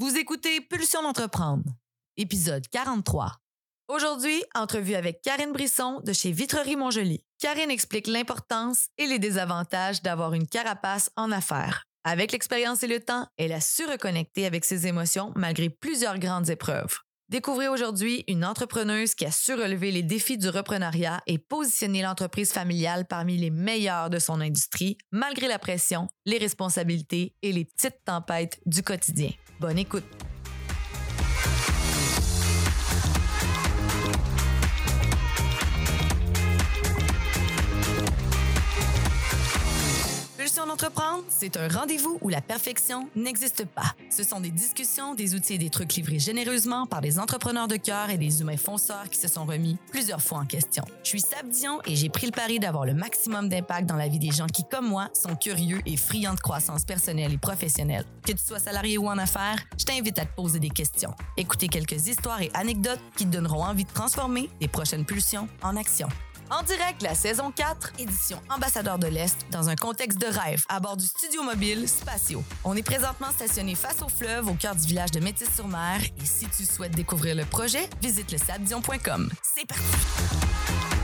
[0.00, 1.74] Vous écoutez Pulsion d'entreprendre,
[2.16, 3.36] épisode 43.
[3.88, 7.22] Aujourd'hui, entrevue avec Karine Brisson de chez Vitrerie Montjoli.
[7.38, 11.84] Karine explique l'importance et les désavantages d'avoir une carapace en affaires.
[12.04, 16.48] Avec l'expérience et le temps, elle a su reconnecter avec ses émotions malgré plusieurs grandes
[16.48, 16.96] épreuves.
[17.28, 22.54] Découvrez aujourd'hui une entrepreneuse qui a su relever les défis du reprenariat et positionner l'entreprise
[22.54, 28.02] familiale parmi les meilleures de son industrie, malgré la pression, les responsabilités et les petites
[28.06, 29.28] tempêtes du quotidien.
[29.60, 30.04] Bonne écoute!
[40.70, 43.94] Pulsion d'entreprendre, c'est un rendez-vous où la perfection n'existe pas.
[44.10, 47.76] Ce sont des discussions, des outils et des trucs livrés généreusement par des entrepreneurs de
[47.76, 50.84] cœur et des humains fonceurs qui se sont remis plusieurs fois en question.
[51.02, 54.08] Je suis Sab Dion et j'ai pris le pari d'avoir le maximum d'impact dans la
[54.08, 58.04] vie des gens qui, comme moi, sont curieux et friands de croissance personnelle et professionnelle.
[58.24, 61.14] Que tu sois salarié ou en affaires, je t'invite à te poser des questions.
[61.36, 65.76] Écouter quelques histoires et anecdotes qui te donneront envie de transformer les prochaines pulsions en
[65.76, 66.08] action.
[66.50, 70.80] En direct, la saison 4, édition Ambassadeur de l'Est, dans un contexte de rêve, à
[70.80, 72.42] bord du studio mobile Spatio.
[72.64, 76.00] On est présentement stationné face au fleuve, au cœur du village de Métis-sur-Mer.
[76.20, 79.30] Et si tu souhaites découvrir le projet, visite le sabdion.com.
[79.42, 80.99] C'est parti!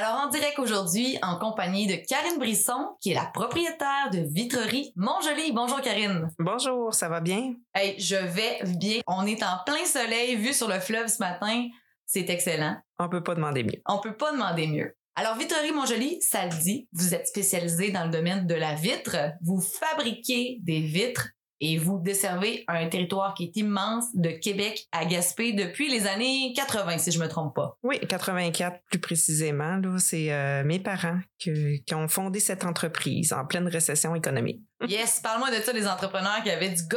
[0.00, 4.92] Alors, en direct aujourd'hui, en compagnie de Karine Brisson, qui est la propriétaire de Vitrerie
[4.94, 5.50] Montjoli.
[5.50, 6.28] Bonjour, Karine.
[6.38, 7.54] Bonjour, ça va bien?
[7.74, 9.00] Hey, je vais bien.
[9.08, 11.66] On est en plein soleil, vu sur le fleuve ce matin.
[12.06, 12.76] C'est excellent.
[13.00, 13.82] On peut pas demander mieux.
[13.88, 14.96] On peut pas demander mieux.
[15.16, 19.16] Alors, Vitrerie Montjoli, ça le dit, vous êtes spécialisé dans le domaine de la vitre.
[19.42, 21.26] Vous fabriquez des vitres
[21.60, 26.52] et vous desservez un territoire qui est immense de Québec à Gaspé depuis les années
[26.54, 27.76] 80, si je me trompe pas.
[27.82, 29.76] Oui, 84 plus précisément.
[29.76, 34.60] Là, c'est euh, mes parents que- qui ont fondé cette entreprise en pleine récession économique.
[34.88, 36.96] Yes, parle-moi de ça, les entrepreneurs qui avaient du guts.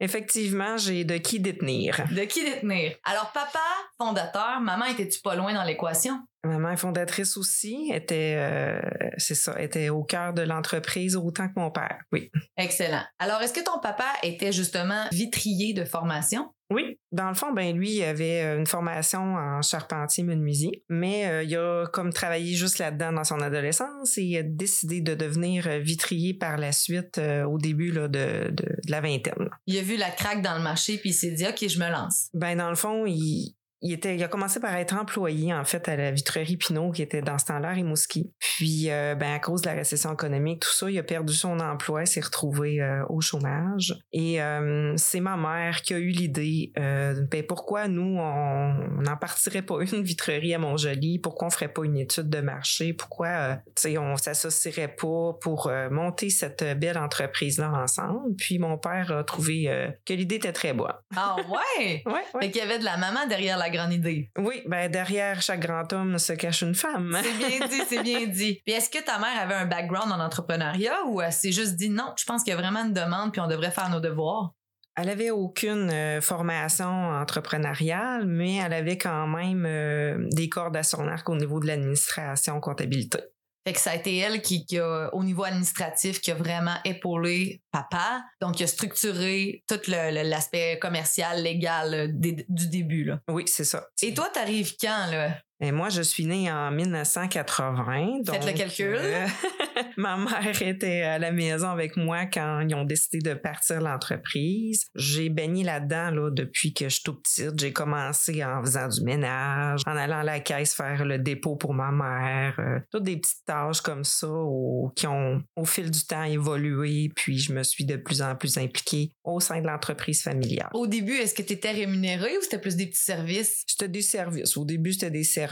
[0.00, 2.00] Effectivement, j'ai de qui détenir.
[2.10, 2.96] De qui détenir?
[3.04, 3.60] Alors, papa,
[3.98, 6.18] fondateur, maman, étais-tu pas loin dans l'équation?
[6.44, 8.80] Maman est fondatrice aussi, était, euh,
[9.18, 12.00] c'est ça, était au cœur de l'entreprise autant que mon père.
[12.12, 12.30] Oui.
[12.56, 13.02] Excellent.
[13.18, 16.48] Alors, est-ce que ton papa était justement vitrier de formation?
[16.72, 21.26] Oui, dans le fond, ben lui il avait euh, une formation en charpentier menuisier, mais
[21.26, 25.16] euh, il a comme travaillé juste là-dedans dans son adolescence et il a décidé de
[25.16, 29.50] devenir vitrier par la suite euh, au début là, de, de, de la vingtaine.
[29.66, 31.90] Il a vu la craque dans le marché puis il s'est dit, OK, je me
[31.90, 32.28] lance.
[32.34, 35.88] Ben dans le fond, il, il était, il a commencé par être employé en fait
[35.88, 38.32] à la vitrerie Pinot qui était dans ce temps-là Rimouski.
[38.38, 41.58] Puis euh, ben à cause de la récession économique, tout ça, il a perdu son
[41.60, 43.94] emploi, s'est retrouvé euh, au chômage.
[44.12, 49.16] Et euh, c'est ma mère qui a eu l'idée, euh, ben pourquoi nous on n'en
[49.16, 53.56] partirait pas une vitrerie à Montjoli, pourquoi on ferait pas une étude de marché, pourquoi
[53.76, 58.34] tu sais on s'associerait pas pour monter cette belle entreprise là ensemble?
[58.36, 60.94] Puis mon père a trouvé que l'idée était très bonne.
[61.16, 62.02] Ah ouais?
[62.10, 62.40] Ouais, ouais.
[62.40, 64.30] Fait qu'il y avait de la maman derrière la grande idée.
[64.38, 67.18] Oui, ben derrière chaque grand homme se cache une femme.
[67.22, 68.60] C'est bien dit, c'est bien dit.
[68.64, 71.90] Puis est-ce que ta mère avait un background en entrepreneuriat ou elle s'est juste dit
[71.90, 74.52] non, je pense qu'il y a vraiment une demande puis on devrait faire nos devoirs?
[74.96, 80.82] Elle avait aucune euh, formation entrepreneuriale, mais elle avait quand même euh, des cordes à
[80.82, 83.20] son arc au niveau de l'administration, comptabilité.
[83.66, 86.76] Fait que ça a été elle qui, qui a, au niveau administratif, qui a vraiment
[86.84, 88.22] épaulé papa.
[88.40, 93.20] Donc, qui a structuré tout l'aspect commercial, légal euh, des- du début, là.
[93.28, 93.86] Oui, c'est ça.
[94.02, 95.36] Et toi, t'arrives quand, là?
[95.62, 98.22] Et moi, je suis née en 1980.
[98.26, 98.96] Faites le calcul.
[98.98, 99.26] euh,
[99.96, 104.86] ma mère était à la maison avec moi quand ils ont décidé de partir l'entreprise.
[104.94, 107.58] J'ai baigné là-dedans là, depuis que je suis tout petite.
[107.60, 111.74] J'ai commencé en faisant du ménage, en allant à la caisse faire le dépôt pour
[111.74, 112.54] ma mère.
[112.58, 117.10] euh, toutes des petites tâches comme ça au- qui ont au fil du temps évolué.
[117.14, 120.70] Puis je me suis de plus en plus impliquée au sein de l'entreprise familiale.
[120.74, 123.62] Au début, est-ce que t'étais rémunéré ou c'était plus des petits services?
[123.66, 124.56] C'était des services.
[124.56, 125.49] Au début, c'était des services.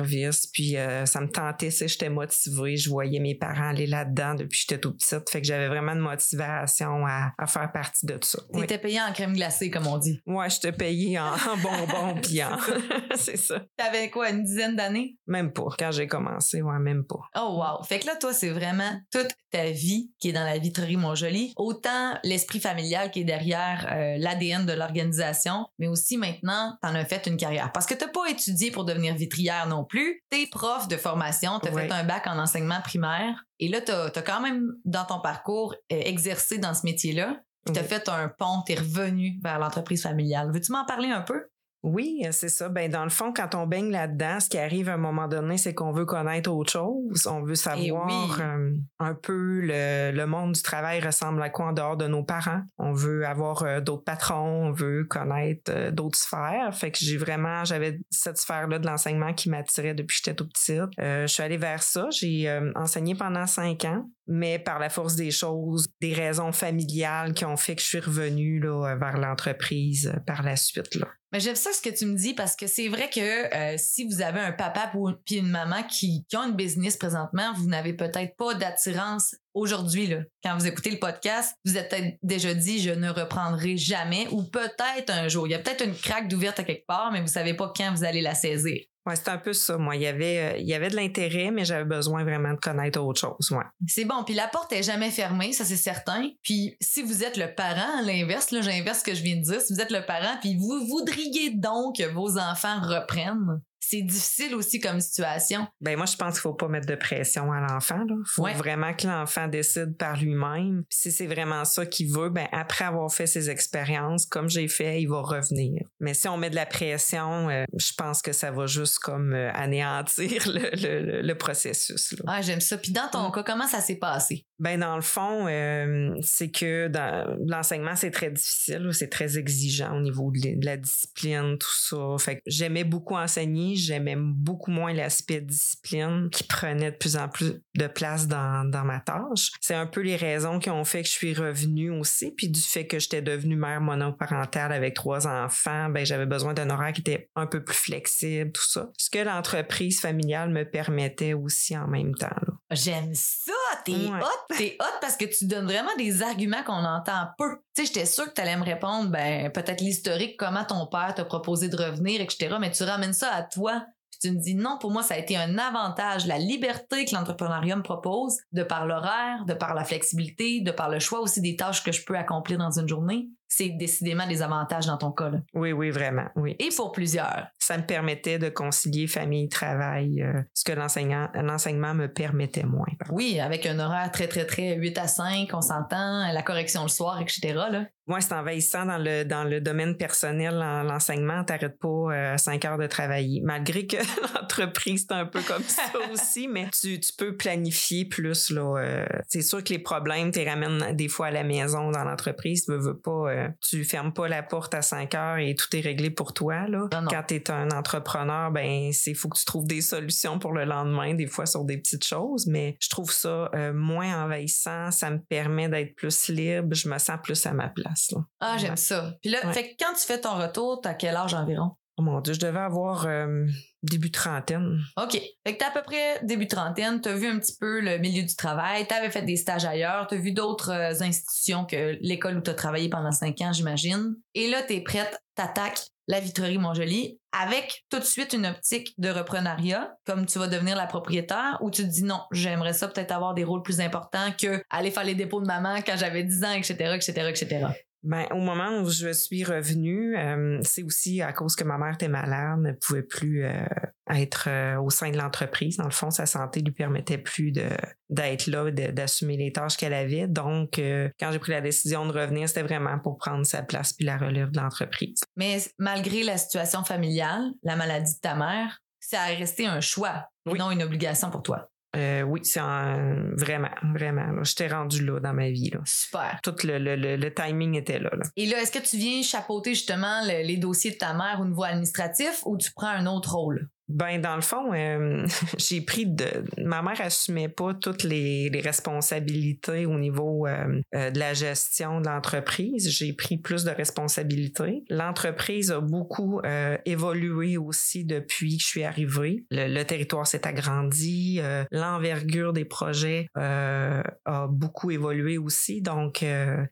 [0.52, 2.76] Puis euh, ça me tentait, si j'étais motivée.
[2.76, 5.28] Je voyais mes parents aller là-dedans depuis que j'étais tout petite.
[5.30, 8.40] Fait que j'avais vraiment de motivation à, à faire partie de ça.
[8.52, 8.62] Oui.
[8.62, 10.20] T'étais payé en crème glacée, comme on dit.
[10.26, 12.50] Ouais, je te payais en, en bonbons puis en...
[13.14, 13.62] c'est ça.
[13.76, 15.16] T'avais quoi, une dizaine d'années?
[15.26, 15.68] Même pas.
[15.78, 17.20] Quand j'ai commencé, ouais, même pas.
[17.36, 17.82] Oh wow.
[17.84, 21.52] Fait que là, toi, c'est vraiment toute ta vie qui est dans la vitrerie Montjoli.
[21.56, 27.04] Autant l'esprit familial qui est derrière euh, l'ADN de l'organisation, mais aussi maintenant, t'en as
[27.04, 27.72] fait une carrière.
[27.72, 30.22] Parce que t'as pas étudié pour devenir vitrière non plus.
[30.30, 31.88] T'es prof de formation, t'as Ouais.
[31.88, 33.44] fait un bac en enseignement primaire.
[33.58, 37.40] Et là, t'as as quand même, dans ton parcours, euh, exercé dans ce métier-là.
[37.64, 37.88] Puis t'as Oui.
[37.88, 40.50] fait un pont, t'es revenu vers l'entreprise familiale.
[40.52, 41.42] Veux-tu m'en parler un peu?
[41.88, 42.68] Oui, c'est ça.
[42.68, 45.56] Ben, dans le fond, quand on baigne là-dedans, ce qui arrive à un moment donné,
[45.56, 47.26] c'est qu'on veut connaître autre chose.
[47.26, 51.72] On veut savoir euh, un peu le, le, monde du travail ressemble à quoi en
[51.72, 52.60] dehors de nos parents.
[52.76, 56.74] On veut avoir euh, d'autres patrons, on veut connaître euh, d'autres sphères.
[56.74, 60.48] Fait que j'ai vraiment, j'avais cette sphère-là de l'enseignement qui m'attirait depuis que j'étais tout
[60.48, 60.90] petite.
[60.98, 62.08] je suis allée vers ça.
[62.10, 67.44] J'ai enseigné pendant cinq ans mais par la force des choses, des raisons familiales qui
[67.44, 70.98] ont fait que je suis revenue là, vers l'entreprise par la suite.
[71.32, 74.06] Mais j'aime ça ce que tu me dis parce que c'est vrai que euh, si
[74.06, 74.90] vous avez un papa
[75.26, 80.14] puis une maman qui, qui ont une business présentement, vous n'avez peut-être pas d'attirance aujourd'hui.
[80.42, 84.42] Quand vous écoutez le podcast, vous êtes peut-être déjà dit je ne reprendrai jamais ou
[84.42, 85.46] peut-être un jour.
[85.46, 87.92] Il y a peut-être une craque d'ouverte à quelque part, mais vous savez pas quand
[87.94, 88.80] vous allez la saisir.
[89.08, 89.78] Ouais, c'est un peu ça.
[89.78, 92.58] Moi, il y avait, euh, il y avait de l'intérêt, mais j'avais besoin vraiment de
[92.58, 93.50] connaître autre chose.
[93.52, 93.64] Ouais.
[93.86, 94.22] C'est bon.
[94.22, 96.28] Puis la porte est jamais fermée, ça c'est certain.
[96.42, 99.42] Puis si vous êtes le parent, à l'inverse, là, j'inverse ce que je viens de
[99.42, 99.62] dire.
[99.62, 104.54] Si vous êtes le parent, puis vous voudriez donc que vos enfants reprennent, c'est difficile
[104.54, 105.66] aussi comme situation.
[105.80, 108.92] Ben moi je pense qu'il faut pas mettre de pression à l'enfant Il faut vraiment
[108.92, 110.84] que l'enfant décide par lui-même.
[110.90, 115.00] si c'est vraiment ça qu'il veut, ben après avoir fait ses expériences comme j'ai fait,
[115.00, 115.82] il va revenir.
[116.00, 119.32] Mais si on met de la pression, euh, je pense que ça va juste comme
[119.32, 122.14] euh, anéantir le, le, processus.
[122.26, 122.76] Ah, j'aime ça.
[122.76, 124.44] Puis dans ton cas, comment ça s'est passé?
[124.58, 129.96] Ben dans le fond, euh, c'est que dans l'enseignement c'est très difficile, c'est très exigeant
[129.96, 132.16] au niveau de, la discipline, tout ça.
[132.18, 137.28] Fait que j'aimais beaucoup enseigner j'aimais beaucoup moins l'aspect discipline qui prenait de plus en
[137.28, 139.52] plus de place dans, dans ma tâche.
[139.60, 142.60] C'est un peu les raisons qui ont fait que je suis revenue aussi, puis du
[142.60, 147.00] fait que j'étais devenue mère monoparentale avec trois enfants, ben j'avais besoin d'un horaire qui
[147.00, 148.90] était un peu plus flexible, tout ça.
[148.98, 152.28] Ce que l'entreprise familiale me permettait aussi en même temps.
[152.70, 153.52] J'aime ça,
[153.84, 157.56] t'es hot, t'es hot parce que tu donnes vraiment des arguments qu'on entend peu.
[157.74, 161.24] Tu sais, j'étais sûre que t'allais me répondre, ben peut-être l'historique, comment ton père t'a
[161.24, 162.56] proposé de revenir, etc.
[162.60, 165.18] Mais tu ramènes ça à toi puis tu me dis non, pour moi, ça a
[165.18, 169.84] été un avantage, la liberté que l'entrepreneuriat me propose, de par l'horaire, de par la
[169.84, 173.28] flexibilité, de par le choix aussi des tâches que je peux accomplir dans une journée
[173.48, 175.30] c'est décidément des avantages dans ton cas.
[175.30, 175.38] Là.
[175.54, 176.54] Oui, oui, vraiment, oui.
[176.58, 177.46] Et pour plusieurs.
[177.58, 182.86] Ça me permettait de concilier famille, travail, euh, ce que l'enseignement me permettait moins.
[183.10, 186.88] Oui, avec un horaire très, très, très 8 à 5, on s'entend, la correction le
[186.88, 187.54] soir, etc.
[187.54, 187.86] Là.
[188.08, 192.64] Oui, c'est envahissant dans le, dans le domaine personnel, l'enseignement, t'arrêtes pas euh, à 5
[192.64, 193.42] heures de travailler.
[193.44, 193.96] Malgré que
[194.34, 198.50] l'entreprise, c'est un peu comme ça aussi, mais tu, tu peux planifier plus.
[198.50, 201.90] Là, euh, c'est sûr que les problèmes, tu les ramènes des fois à la maison
[201.90, 205.54] dans l'entreprise, tu veux pas euh, tu fermes pas la porte à 5 heures et
[205.54, 206.68] tout est réglé pour toi.
[206.68, 206.88] Là.
[206.90, 210.64] Quand tu es un entrepreneur, ben c'est faut que tu trouves des solutions pour le
[210.64, 214.90] lendemain, des fois sur des petites choses, mais je trouve ça euh, moins envahissant.
[214.90, 216.74] Ça me permet d'être plus libre.
[216.74, 218.14] Je me sens plus à ma place.
[218.40, 219.14] Ah, j'aime ça.
[219.22, 221.72] Puis là, fait quand tu fais ton retour, t'as quel âge environ?
[221.98, 223.44] Oh mon Dieu, je devais avoir euh,
[223.82, 224.78] début trentaine.
[224.96, 225.20] OK.
[225.44, 228.22] Fait que t'as à peu près début trentaine, t'as vu un petit peu le milieu
[228.22, 232.40] du travail, t'avais fait des stages ailleurs, t'as vu d'autres euh, institutions que l'école où
[232.40, 234.14] t'as travaillé pendant cinq ans, j'imagine.
[234.34, 239.10] Et là, t'es prête, t'attaques la vitrerie Montjoli avec tout de suite une optique de
[239.10, 243.10] reprenariat, comme tu vas devenir la propriétaire, ou tu te dis non, j'aimerais ça peut-être
[243.10, 246.44] avoir des rôles plus importants que aller faire les dépôts de maman quand j'avais 10
[246.44, 247.66] ans, etc., etc., etc.
[248.04, 251.94] Ben, au moment où je suis revenue, euh, c'est aussi à cause que ma mère
[251.94, 253.66] était malade, ne pouvait plus euh,
[254.08, 255.78] être euh, au sein de l'entreprise.
[255.78, 257.68] Dans le fond, sa santé lui permettait plus de
[258.08, 260.26] d'être là, d'assumer les tâches qu'elle avait.
[260.28, 260.80] Donc,
[261.20, 264.16] quand j'ai pris la décision de revenir, c'était vraiment pour prendre sa place puis la
[264.16, 265.20] relève de l'entreprise.
[265.36, 270.26] Mais malgré la situation familiale, la maladie de ta mère, ça a resté un choix,
[270.46, 271.70] non une obligation pour toi?
[271.96, 274.44] Euh, oui, c'est vraiment, vraiment.
[274.44, 275.70] Je t'ai rendu là dans ma vie.
[275.70, 275.80] Là.
[275.86, 276.38] Super.
[276.42, 278.24] Tout le, le, le, timing était là, là.
[278.36, 281.64] Et là, est-ce que tu viens chapeauter justement les dossiers de ta mère au niveau
[281.64, 283.68] administratif ou tu prends un autre rôle?
[283.88, 285.26] Ben dans le fond, euh,
[285.58, 286.26] j'ai pris de
[286.58, 292.06] ma mère assumait pas toutes les, responsabilités au niveau euh, euh, de la gestion de
[292.06, 292.90] l'entreprise.
[292.90, 294.82] J'ai pris plus de responsabilités.
[294.90, 296.40] L'entreprise a beaucoup
[296.84, 299.44] évolué aussi depuis que je suis arrivée.
[299.50, 301.40] Le, territoire s'est agrandi,
[301.70, 304.02] l'envergure des projets a
[304.50, 305.80] beaucoup évolué aussi.
[305.80, 306.24] Donc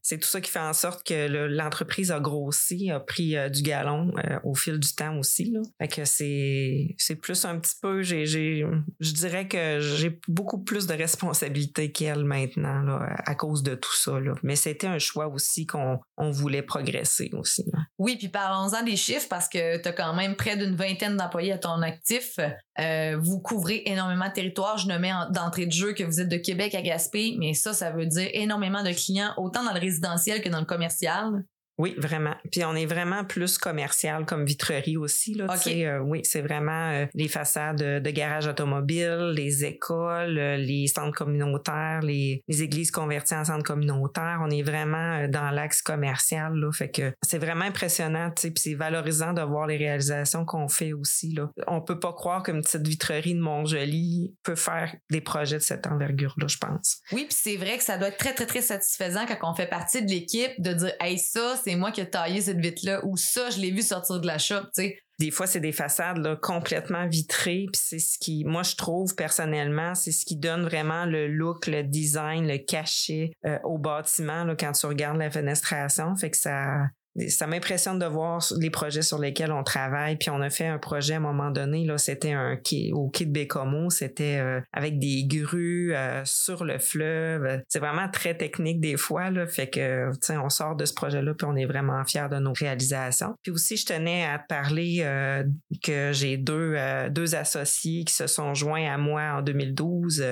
[0.02, 4.12] c'est tout ça qui fait en sorte que l'entreprise a grossi, a pris du galon
[4.44, 5.52] au fil du temps aussi.
[5.52, 5.60] Là.
[5.78, 10.94] Fait que c'est c'est plus un petit peu, je dirais que j'ai beaucoup plus de
[10.94, 14.18] responsabilités qu'elle maintenant là, à cause de tout ça.
[14.18, 14.34] Là.
[14.42, 17.64] Mais c'était un choix aussi qu'on on voulait progresser aussi.
[17.98, 21.52] Oui, puis parlons-en des chiffres parce que tu as quand même près d'une vingtaine d'employés
[21.52, 22.40] à ton actif.
[22.80, 24.76] Euh, vous couvrez énormément de territoires.
[24.76, 27.92] Je mets d'entrée de jeu que vous êtes de Québec à Gaspé, mais ça, ça
[27.92, 31.44] veut dire énormément de clients, autant dans le résidentiel que dans le commercial.
[31.78, 32.34] Oui, vraiment.
[32.50, 35.34] Puis on est vraiment plus commercial comme vitrerie aussi.
[35.34, 40.86] Là, euh, oui, c'est vraiment euh, les façades de, garages automobiles, les écoles, euh, les
[40.86, 44.40] centres communautaires, les, les, églises converties en centres communautaires.
[44.42, 46.54] On est vraiment dans l'axe commercial.
[46.54, 48.30] Là, fait que c'est vraiment impressionnant.
[48.30, 51.32] Puis c'est valorisant de voir les réalisations qu'on fait aussi.
[51.34, 51.50] Là.
[51.66, 55.86] On peut pas croire qu'une petite vitrerie de Montjoli peut faire des projets de cette
[55.86, 57.00] envergure-là, je pense.
[57.12, 59.66] Oui, puis c'est vrai que ça doit être très, très, très satisfaisant quand on fait
[59.66, 63.16] partie de l'équipe de dire Hey, ça, c'est moi qui ai taillé cette vitre-là ou
[63.16, 64.98] ça, je l'ai vu sortir de la shop, tu sais.
[65.18, 69.16] Des fois, c'est des façades là, complètement vitrées, puis c'est ce qui, moi, je trouve
[69.16, 74.44] personnellement, c'est ce qui donne vraiment le look, le design, le cachet euh, au bâtiment
[74.44, 76.14] là, quand tu regardes la fenestration.
[76.14, 76.84] Fait que ça,
[77.28, 80.16] ça m'impressionne de voir les projets sur lesquels on travaille.
[80.16, 82.58] Puis on a fait un projet à un moment donné, là, c'était un
[82.92, 87.62] au quai de Bécomo, c'était euh, avec des grues euh, sur le fleuve.
[87.68, 89.46] C'est vraiment très technique des fois, là.
[89.46, 93.34] Fait que, on sort de ce projet-là, puis on est vraiment fiers de nos réalisations.
[93.42, 95.44] Puis aussi, je tenais à te parler euh,
[95.82, 96.76] que j'ai deux,
[97.10, 100.24] deux associés qui se sont joints à moi en 2012,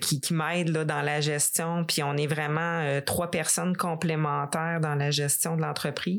[0.00, 1.84] qui, qui m'aident là, dans la gestion.
[1.84, 6.09] Puis on est vraiment trois personnes complémentaires dans la gestion de l'entreprise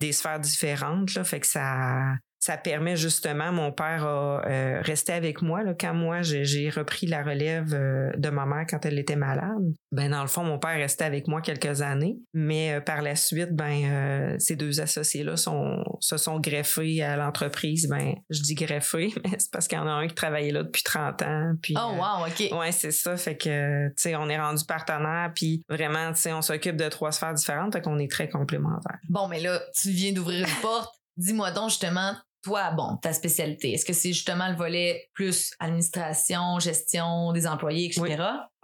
[0.00, 1.14] des sphères différentes.
[1.14, 5.74] Là, fait que ça, ça permet justement, mon père a euh, resté avec moi là,
[5.74, 9.74] quand moi j'ai repris la relève euh, de ma mère quand elle était malade.
[9.90, 13.16] Ben dans le fond, mon père restait avec moi quelques années, mais euh, par la
[13.16, 17.88] suite, ben ces deux associés là sont se sont greffés à l'entreprise.
[17.88, 20.62] Ben je dis greffés, mais c'est parce qu'il y en a un qui travaillait là
[20.62, 21.52] depuis 30 ans.
[21.60, 22.58] Puis, oh wow, ok.
[22.58, 23.16] Ouais, c'est ça.
[23.16, 26.88] Fait que tu sais, on est rendu partenaire, puis vraiment, tu sais, on s'occupe de
[26.88, 28.98] trois sphères différentes, fait qu'on est très complémentaires.
[29.08, 30.94] Bon, mais là, tu viens d'ouvrir une porte.
[31.16, 36.58] Dis-moi donc justement toi, bon, ta spécialité, est-ce que c'est justement le volet plus administration,
[36.58, 38.02] gestion des employés, etc.?
[38.02, 38.14] Oui,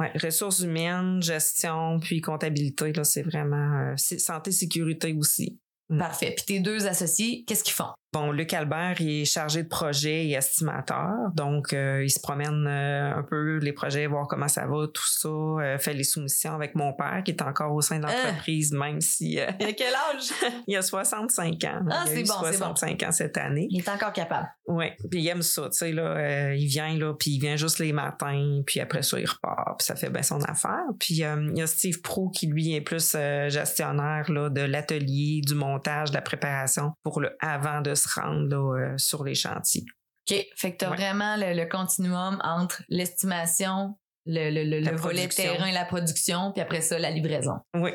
[0.00, 5.59] ouais, ressources humaines, gestion, puis comptabilité, là, c'est vraiment euh, santé, sécurité aussi.
[5.88, 5.99] Mm.
[5.99, 6.35] Parfait.
[6.37, 7.93] Puis tes deux associés, qu'est-ce qu'ils font?
[8.14, 11.33] Bon, Luc Albert, il est chargé de projet et estimateur.
[11.35, 15.02] Donc, euh, il se promène euh, un peu les projets, voir comment ça va, tout
[15.04, 15.28] ça.
[15.28, 19.00] Euh, fait les soumissions avec mon père, qui est encore au sein de l'entreprise, même
[19.00, 19.33] si...
[19.33, 20.30] il a quel âge?
[20.68, 21.80] il a 65 ans.
[21.90, 23.66] Ah, c'est bon, 65 ans cette année.
[23.68, 24.47] Il est encore capable.
[24.68, 26.54] Oui, puis il aime ça, tu sais, là.
[26.54, 29.87] il vient, là, puis il vient juste les matins, puis après ça, il repart, puis
[29.87, 30.85] ça fait bien son affaire.
[31.00, 33.16] Puis il y a Steve Pro, qui, lui, est plus
[33.49, 38.99] gestionnaire, là, de l'atelier, du montage, de la préparation pour le avant de rendre euh,
[38.99, 39.84] sur les chantiers.
[40.30, 40.46] OK.
[40.56, 46.52] Fait que tu as vraiment le, continuum entre l'estimation, le, le, volet terrain, la production,
[46.52, 47.56] puis après ça, la livraison.
[47.75, 47.90] Oui.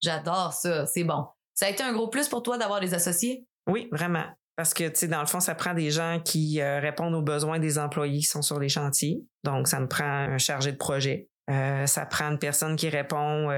[0.00, 0.86] J'adore ça.
[0.86, 1.26] C'est bon.
[1.54, 3.46] Ça a été un gros plus pour toi d'avoir des associés?
[3.66, 4.24] Oui, vraiment.
[4.56, 7.22] Parce que, tu sais, dans le fond, ça prend des gens qui euh, répondent aux
[7.22, 9.24] besoins des employés qui sont sur les chantiers.
[9.42, 11.28] Donc, ça me prend un chargé de projet.
[11.50, 13.48] Euh, ça prend une personne qui répond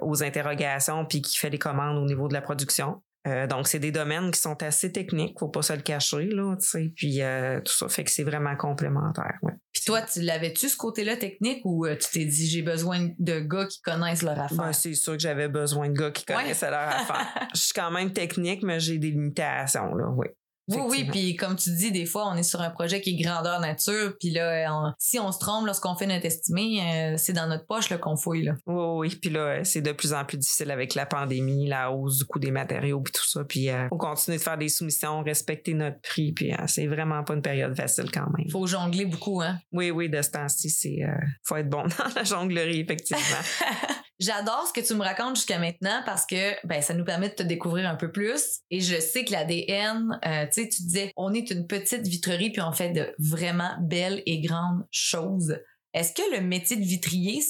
[0.00, 3.02] aux interrogations puis qui fait les commandes au niveau de la production.
[3.26, 6.56] Euh, donc, c'est des domaines qui sont assez techniques, faut pas se le cacher, là,
[6.56, 6.92] tu sais.
[6.94, 9.38] Puis euh, tout ça fait que c'est vraiment complémentaire.
[9.42, 9.54] Ouais.
[9.72, 13.40] Puis toi, tu l'avais-tu ce côté-là technique ou euh, tu t'es dit j'ai besoin de
[13.40, 14.58] gars qui connaissent leur affaire?
[14.58, 17.48] Ben, c'est sûr que j'avais besoin de gars qui connaissent leur affaire.
[17.54, 20.26] Je suis quand même technique, mais j'ai des limitations, là, oui.
[20.68, 23.22] Oui, oui, puis comme tu dis, des fois, on est sur un projet qui est
[23.22, 27.46] grandeur nature, puis là, si on se trompe lorsqu'on fait notre estimé, euh, c'est dans
[27.46, 28.44] notre poche qu'on fouille.
[28.44, 28.54] Là.
[28.66, 32.18] Oui, oui, puis là, c'est de plus en plus difficile avec la pandémie, la hausse
[32.18, 35.22] du coût des matériaux, puis tout ça, puis euh, faut continuer de faire des soumissions,
[35.22, 38.48] respecter notre prix, puis euh, c'est vraiment pas une période facile quand même.
[38.50, 39.58] Faut jongler beaucoup, hein?
[39.72, 41.00] Oui, oui, de ce temps-ci, c'est
[41.42, 43.22] faut être bon dans la jonglerie, effectivement.
[44.20, 47.34] J'adore ce que tu me racontes jusqu'à maintenant parce que ben ça nous permet de
[47.34, 51.12] te découvrir un peu plus et je sais que l'ADN, euh, tu sais, tu disais,
[51.16, 55.58] on est une petite vitrerie puis on fait de vraiment belles et grandes choses.
[55.94, 57.40] Est-ce que le métier de vitrier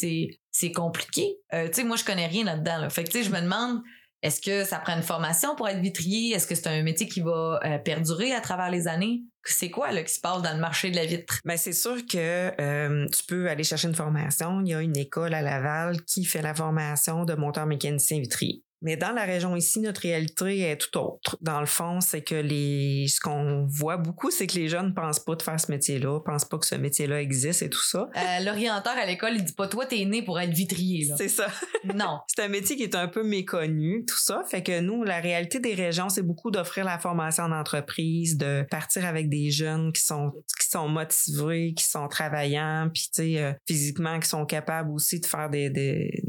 [0.51, 1.37] c'est compliqué?
[1.53, 2.79] Euh, Tu sais, moi je connais rien là-dedans.
[2.79, 2.91] Là.
[2.91, 3.83] Fait que tu sais, je me demande
[4.25, 6.35] est-ce que ça prend une formation pour être vitrier?
[6.35, 9.23] Est-ce que c'est un métier qui va euh, perdurer à travers les années?
[9.45, 11.41] C'est quoi là, qui se passe dans le marché de la vitre?
[11.45, 14.63] Ben, c'est sûr que euh, tu peux aller chercher une formation.
[14.63, 18.64] Il y a une école à Laval qui fait la formation de monteur mécanicien vitrier.
[18.85, 21.39] Mais dans la région ici, notre réalité est tout autre.
[21.41, 24.93] Dans le fond, c'est que les, ce qu'on voit beaucoup, c'est que les jeunes ne
[24.93, 28.11] pensent pas de faire ce métier-là, pensent pas que ce métier-là existe et tout ça.
[28.15, 31.11] Euh, l'orienteur à l'école, il dit pas toi, t'es né pour être vitrier.
[31.17, 31.47] C'est ça.
[31.95, 32.21] Non.
[32.27, 34.43] c'est un métier qui est un peu méconnu, tout ça.
[34.49, 38.67] Fait que nous, la réalité des régions, c'est beaucoup d'offrir la formation en entreprise, de
[38.71, 43.43] partir avec des jeunes qui sont qui sont motivés, qui sont travaillants, puis tu sais,
[43.43, 46.23] euh, physiquement, qui sont capables aussi de faire des, des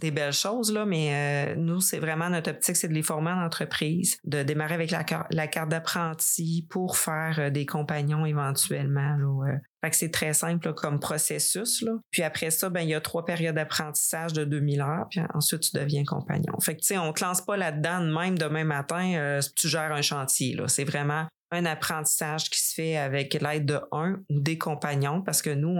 [0.00, 3.44] des belles choses, là, mais nous, c'est vraiment notre optique, c'est de les former en
[3.44, 9.16] entreprise, de démarrer avec la, carte d'apprenti pour faire des compagnons éventuellement.
[9.16, 11.84] Là, fait que c'est très simple comme processus.
[12.10, 15.60] Puis après ça, ben il y a trois périodes d'apprentissage de 2000 heures, puis ensuite
[15.60, 16.52] tu deviens compagnon.
[16.60, 19.92] Fait que tu sais, on te lance pas là-dedans même demain matin, euh, tu gères
[19.92, 20.54] un chantier.
[20.54, 20.68] Là.
[20.68, 25.42] C'est vraiment un apprentissage qui se fait avec l'aide de un ou des compagnons parce
[25.42, 25.76] que nous,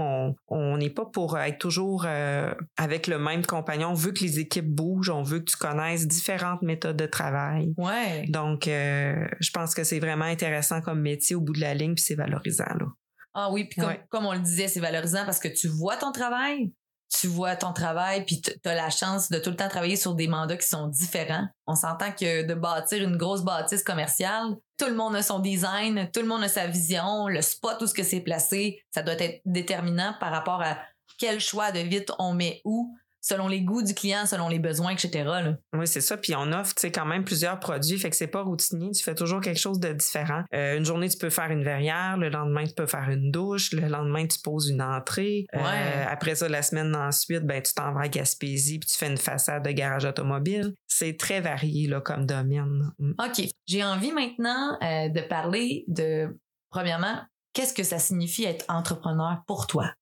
[0.49, 3.91] on n'est pas pour être toujours euh, avec le même compagnon.
[3.91, 7.73] On veut que les équipes bougent, on veut que tu connaisses différentes méthodes de travail.
[7.77, 8.25] Ouais.
[8.29, 11.95] Donc, euh, je pense que c'est vraiment intéressant comme métier au bout de la ligne,
[11.95, 12.65] puis c'est valorisant.
[12.65, 12.87] Là.
[13.35, 16.73] Ah oui, puis comme, on le disait, c'est valorisant parce que tu vois ton travail,
[17.11, 20.14] tu vois ton travail, puis tu as la chance de tout le temps travailler sur
[20.14, 21.47] des mandats qui sont différents.
[21.67, 26.09] On s'entend que de bâtir une grosse bâtisse commerciale, tout le monde a son design,
[26.12, 29.21] tout le monde a sa vision, le spot où ce que c'est placé, ça doit
[29.21, 30.79] être déterminant par rapport à
[31.19, 34.93] quel choix de vite on met où selon les goûts du client, selon les besoins,
[34.93, 35.29] etc.
[35.75, 36.17] Oui, c'est ça.
[36.17, 37.99] Puis on offre, tu sais, quand même plusieurs produits.
[37.99, 38.91] Fait que c'est pas routinier.
[38.93, 40.43] Tu fais toujours quelque chose de différent.
[40.55, 42.17] Euh, une journée, tu peux faire une verrière.
[42.17, 43.73] Le lendemain, tu peux faire une douche.
[43.73, 45.47] Le lendemain, tu poses une entrée.
[45.55, 49.09] Euh, après ça, la semaine ensuite, ben, tu t'en vas à Gaspésie puis tu fais
[49.09, 50.73] une façade de garage automobile.
[50.87, 52.91] C'est très varié, là, comme domaine.
[52.99, 53.12] Mm.
[53.19, 53.49] OK.
[53.67, 56.39] J'ai envie maintenant euh, de parler de,
[56.71, 57.21] premièrement,
[57.53, 59.93] qu'est-ce que ça signifie être entrepreneur pour toi?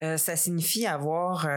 [0.00, 1.48] ça signifie avoir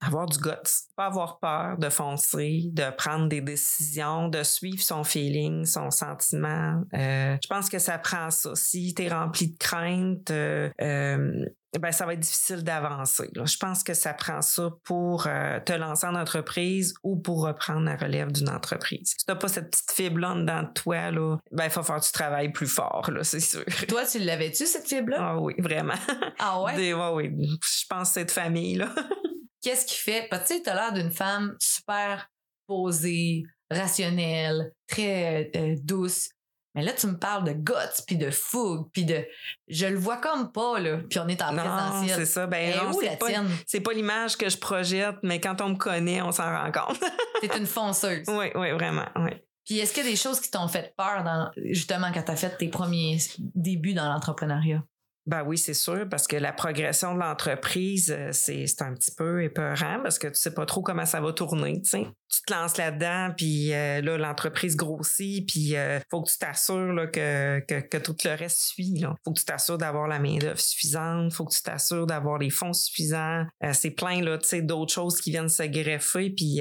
[0.00, 0.50] avoir du guts,
[0.96, 6.82] pas avoir peur de foncer, de prendre des décisions, de suivre son feeling, son sentiment.
[6.94, 8.54] Euh, je pense que ça prend ça.
[8.54, 11.44] Si tu es rempli de crainte, euh, euh,
[11.78, 13.30] ben ça va être difficile d'avancer.
[13.34, 17.94] Je pense que ça prend ça pour te lancer en entreprise ou pour reprendre la
[17.94, 19.14] relève d'une entreprise.
[19.16, 22.06] Si t'as pas cette petite fibre-là dedans de toi, là, ben il faut faire que
[22.06, 23.64] tu travailles plus fort, là, c'est sûr.
[23.86, 25.18] Toi, tu l'avais-tu, cette fibre-là?
[25.20, 25.94] Ah oui, vraiment.
[26.40, 26.92] Ah ouais?
[27.12, 27.30] oui.
[27.62, 28.92] Je pense que c'est de famille, là.
[29.62, 30.28] qu'est-ce qui fait?
[30.30, 32.28] Tu sais, t'as l'air d'une femme super
[32.66, 36.30] posée, rationnelle, très euh, douce.
[36.74, 39.26] Mais là, tu me parles de guts, puis de fougue, puis de...
[39.66, 40.98] Je le vois comme pas, là.
[41.08, 42.16] Puis on est en non, présentiel.
[42.16, 42.46] c'est ça.
[42.46, 43.26] Ben non, c'est pas,
[43.66, 47.00] c'est pas l'image que je projette, mais quand on me connaît, on s'en rend compte.
[47.40, 48.24] T'es une fonceuse.
[48.28, 49.32] Oui, oui, vraiment, oui.
[49.64, 52.36] Puis est-ce qu'il y a des choses qui t'ont fait peur, dans, justement, quand t'as
[52.36, 54.82] fait tes premiers débuts dans l'entrepreneuriat?
[55.26, 59.42] Ben oui, c'est sûr, parce que la progression de l'entreprise, euh, c'est, un petit peu
[59.42, 63.34] épeurant parce que tu sais pas trop comment ça va tourner, tu te lances là-dedans,
[63.36, 68.16] puis euh, là, l'entreprise grossit, puis euh, faut que tu t'assures là, que, que, tout
[68.24, 68.98] le reste suit.
[68.98, 69.14] Là.
[69.24, 72.72] Faut que tu t'assures d'avoir la main-d'œuvre suffisante, faut que tu t'assures d'avoir les fonds
[72.72, 73.44] suffisants.
[73.72, 76.60] c'est plein là, d'autres choses qui viennent se greffer, puis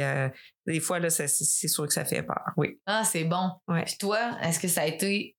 [0.65, 2.79] des fois, là, c'est, sûr que ça fait peur, oui.
[2.85, 3.51] Ah, c'est bon.
[3.67, 3.85] Ouais.
[3.85, 5.35] Puis toi, est-ce que ça a été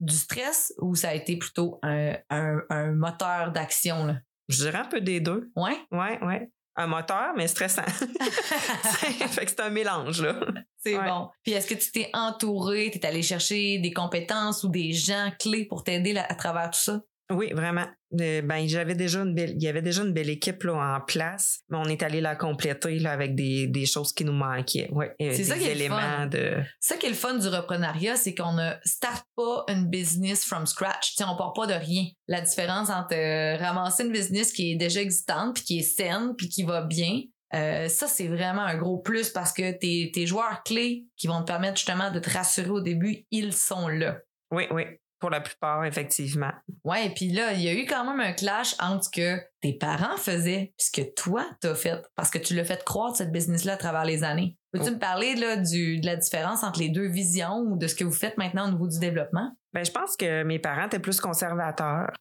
[0.00, 4.16] du stress ou ça a été plutôt un, un, moteur d'action?
[4.48, 5.50] Je dirais un peu des deux.
[5.54, 5.76] Ouais?
[5.90, 6.50] Ouais, ouais.
[6.76, 7.82] Un moteur, mais stressant.
[7.86, 10.40] fait que c'est un mélange, là.
[10.78, 11.28] C'est bon.
[11.42, 15.30] Puis est-ce que tu t'es entouré, tu es allé chercher des compétences ou des gens
[15.38, 17.00] clés pour t'aider à travers tout ça?
[17.30, 17.86] Oui, vraiment.
[18.20, 21.00] Euh, ben, j'avais déjà une belle, il y avait déjà une belle équipe là, en
[21.00, 24.88] place, mais on est allé la compléter là, avec des, des choses qui nous manquaient.
[24.90, 26.26] Ouais, euh, c'est ça qui est le fun.
[26.26, 26.56] de.
[26.80, 30.66] Ça qui est le fun du reprenariat, c'est qu'on ne start pas une business from
[30.66, 31.14] scratch.
[31.14, 32.04] T'sais, on part pas de rien.
[32.26, 36.34] La différence entre euh, ramasser une business qui est déjà existante, puis qui est saine,
[36.36, 40.62] puis qui va bien, ça, c'est vraiment un gros plus parce que tes, tes joueurs
[40.64, 44.18] clés qui vont te permettre justement de te rassurer au début, ils sont là.
[44.52, 44.84] Oui, oui.
[45.20, 46.50] Pour la plupart, effectivement.
[46.84, 49.38] Ouais, et puis là, il y a eu quand même un clash entre ce que
[49.60, 53.16] tes parents faisaient puis ce que toi t'as fait, parce que tu l'as fait croître
[53.16, 54.56] cette business-là à travers les années.
[54.72, 54.94] Peux-tu oh.
[54.94, 58.04] me parler là, du, de la différence entre les deux visions ou de ce que
[58.04, 59.52] vous faites maintenant au niveau du développement?
[59.72, 62.12] Ben, je pense que mes parents étaient plus conservateurs.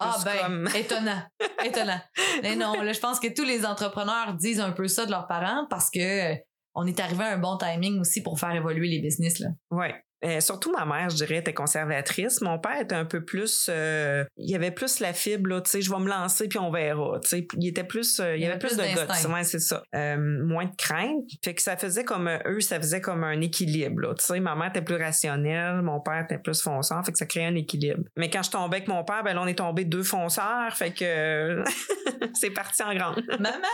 [0.00, 1.22] ah ben, étonnant,
[1.64, 2.00] étonnant.
[2.42, 5.26] Mais non, là, je pense que tous les entrepreneurs disent un peu ça de leurs
[5.26, 6.34] parents parce que
[6.74, 9.40] on est arrivé à un bon timing aussi pour faire évoluer les business.
[9.40, 9.48] Là.
[9.70, 12.40] Ouais, euh, surtout ma mère, je dirais, était conservatrice.
[12.40, 15.80] Mon père était un peu plus, euh, il y avait plus la fibre, tu sais,
[15.80, 17.20] je vais me lancer puis on verra.
[17.20, 19.82] Tu sais, il était plus, euh, il y avait plus, de guts, ouais, c'est ça.
[19.94, 24.14] moins de crainte, fait que ça faisait comme eux, ça faisait comme un équilibre.
[24.14, 27.26] Tu sais, ma mère était plus rationnelle, mon père était plus fonceur, fait que ça
[27.26, 28.02] créait un équilibre.
[28.16, 30.92] Mais quand je tombais avec mon père, ben là, on est tombé deux fonceurs, fait
[30.92, 31.62] que
[32.34, 33.22] c'est parti en grande.
[33.38, 33.68] Maman.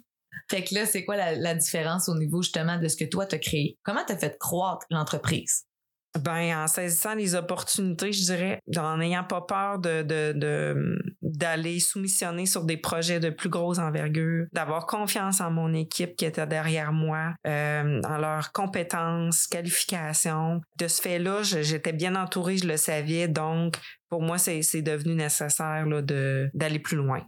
[0.50, 3.38] Fait que là, c'est quoi la, différence au niveau justement de ce que toi t'as
[3.38, 3.78] créé?
[3.84, 5.64] Comment t'as fait croître l'entreprise?
[6.18, 10.02] Ben, en saisissant les opportunités, je dirais, en n'ayant pas peur de,
[11.22, 16.24] d'aller soumissionner sur des projets de plus grosse envergure, d'avoir confiance en mon équipe qui
[16.24, 20.60] était derrière moi, euh, en leurs compétences, qualifications.
[20.80, 23.76] De ce fait-là, j'étais bien entourée, je le savais, donc
[24.08, 27.20] pour moi, c'est, devenu nécessaire de, d'aller plus loin.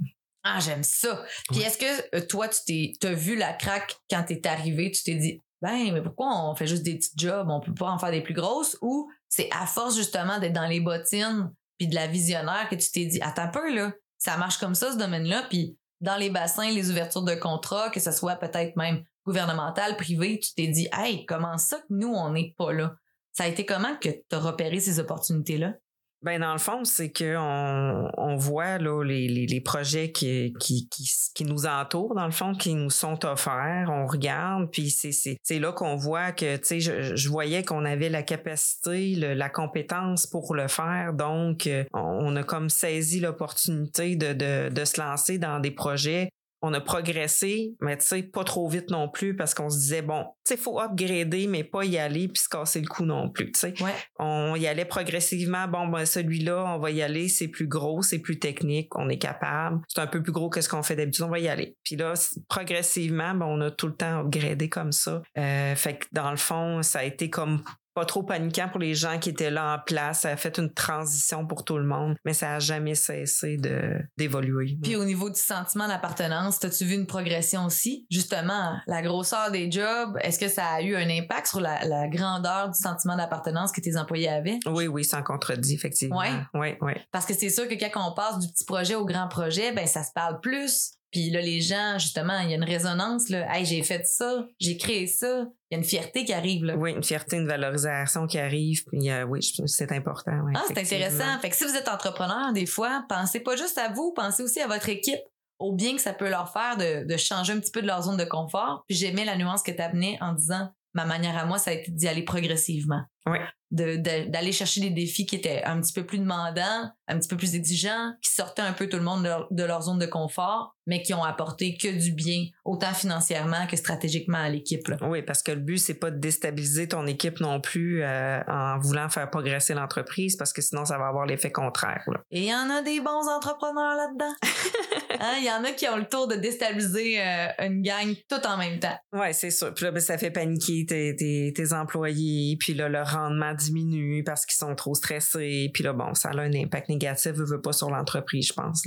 [0.45, 1.25] Ah, j'aime ça.
[1.51, 5.03] Puis est-ce que euh, toi, tu t'es, as vu la craque quand t'es arrivé, tu
[5.05, 7.99] t'es dit, ben, mais pourquoi on fait juste des petits jobs, on peut pas en
[7.99, 8.77] faire des plus grosses?
[8.83, 12.91] Ou c'est à force justement d'être dans les bottines puis de la visionnaire que tu
[12.91, 16.31] t'es dit, attends un peu, là, ça marche comme ça, ce domaine-là, puis dans les
[16.31, 20.89] bassins, les ouvertures de contrats, que ce soit peut-être même gouvernemental, privé, tu t'es dit,
[20.93, 22.97] hey, comment ça que nous, on n'est pas là?
[23.33, 25.75] Ça a été comment que tu as repéré ces opportunités-là?
[26.23, 30.53] Ben dans le fond, c'est que on, on voit là les, les, les projets qui,
[30.61, 33.89] qui, qui, qui, nous entourent dans le fond, qui nous sont offerts.
[33.89, 38.09] On regarde, puis c'est là qu'on voit que tu sais, je, je voyais qu'on avait
[38.09, 41.13] la capacité, le, la compétence pour le faire.
[41.13, 46.29] Donc, euh, on a comme saisi l'opportunité de, de de se lancer dans des projets
[46.62, 50.03] on a progressé, mais tu sais, pas trop vite non plus parce qu'on se disait,
[50.03, 53.29] bon, tu sais, faut upgrader, mais pas y aller puis se casser le cou non
[53.29, 53.75] plus, tu sais.
[54.18, 58.20] On y allait progressivement, bon, ben, celui-là, on va y aller, c'est plus gros, c'est
[58.20, 59.81] plus technique, on est capable.
[59.88, 61.77] C'est un peu plus gros que ce qu'on fait d'habitude, on va y aller.
[61.83, 62.14] Puis là,
[62.48, 65.22] progressivement, ben, on a tout le temps upgradé comme ça.
[65.37, 67.62] Euh, fait que dans le fond, ça a été comme
[67.95, 70.21] pas trop paniquant pour les gens qui étaient là en place.
[70.21, 73.99] Ça a fait une transition pour tout le monde, mais ça a jamais cessé de
[74.17, 74.79] d'évoluer.
[74.83, 78.07] Puis au niveau du sentiment d'appartenance, as-tu vu une progression aussi?
[78.11, 82.09] Justement, la grosseur des jobs, est-ce que ça a eu un impact sur la, la
[82.09, 84.59] grandeur du sentiment d'appartenance que tes employés avaient?
[84.67, 86.21] Oui, oui, sans contredit, effectivement.
[86.21, 86.93] Oui, oui, oui.
[87.11, 89.87] Parce que c'est sûr que quand on passe du petit projet au grand projet, ben
[89.87, 90.93] ça se parle plus.
[91.11, 93.47] Puis là, les gens, justement, il y a une résonance, là.
[93.55, 95.47] Hey, j'ai fait ça, j'ai créé ça.
[95.73, 96.77] Il y a une fierté qui arrive, là.
[96.77, 98.85] Oui, une fierté, une valorisation qui arrive.
[98.85, 100.33] Puis euh, oui, c'est important.
[100.55, 101.39] Ah, c'est intéressant.
[101.41, 104.61] Fait que si vous êtes entrepreneur, des fois, pensez pas juste à vous, pensez aussi
[104.61, 105.21] à votre équipe,
[105.59, 108.03] au bien que ça peut leur faire de, de changer un petit peu de leur
[108.03, 108.85] zone de confort.
[108.87, 111.75] Puis j'aimais la nuance que tu amené en disant ma manière à moi, ça a
[111.75, 113.01] été d'y aller progressivement.
[113.27, 113.39] Oui
[113.73, 117.55] d'aller chercher des défis qui étaient un petit peu plus demandants, un petit peu plus
[117.55, 121.15] exigeants, qui sortaient un peu tout le monde de leur, zone de confort, mais qui
[121.15, 124.87] ont apporté que du bien, autant financièrement que stratégiquement à l'équipe.
[125.01, 128.79] Oui, parce que le but, c'est pas de déstabiliser ton équipe non plus euh, en
[128.79, 132.05] voulant faire progresser l'entreprise, parce que sinon, ça va avoir l'effet contraire.
[132.31, 134.35] Et il y en a des bons entrepreneurs là-dedans.
[135.21, 138.45] Hein, il y en a qui ont le tour de déstabiliser euh, une gang tout
[138.45, 138.97] en même temps.
[139.13, 139.73] Oui, c'est sûr.
[139.73, 144.25] Puis là, ben, ça fait paniquer tes, tes, tes employés, puis là, le rendement diminue
[144.25, 145.70] parce qu'ils sont trop stressés.
[145.72, 148.83] Puis là, bon, ça a un impact négatif, veut, pas sur l'entreprise, je pense.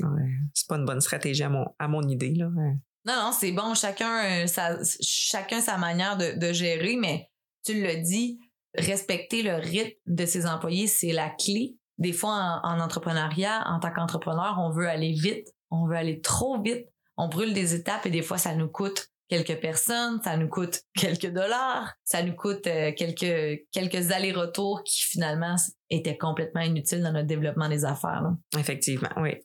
[0.54, 2.34] C'est pas une bonne stratégie à mon, à mon idée.
[2.36, 2.48] Là.
[3.06, 3.76] Non, non, c'est bon.
[3.76, 7.30] Chacun, euh, sa, chacun sa manière de, gérer, mais
[7.64, 8.40] tu le dis,
[8.76, 11.78] respecter le rythme de ses employés, c'est la clé.
[11.98, 16.62] Des fois, en entrepreneuriat, en tant qu'entrepreneur, on veut aller vite, on veut aller trop
[16.62, 20.50] vite, on brûle des étapes et des fois, ça nous coûte quelques personnes, ça nous
[20.50, 25.56] coûte quelques dollars, ça nous coûte euh, quelques quelques allers-retours qui finalement
[25.90, 28.24] étaient complètement inutiles dans notre développement des affaires.
[28.58, 29.36] Effectivement, oui.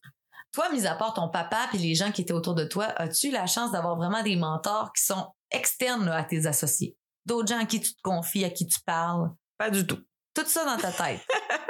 [0.53, 3.31] Toi, mis à part ton papa et les gens qui étaient autour de toi, as-tu
[3.31, 6.97] la chance d'avoir vraiment des mentors qui sont externes à tes associés?
[7.25, 9.31] D'autres gens à qui tu te confies, à qui tu parles?
[9.59, 10.01] Pas du tout.
[10.35, 11.21] Tout ça dans ta tête.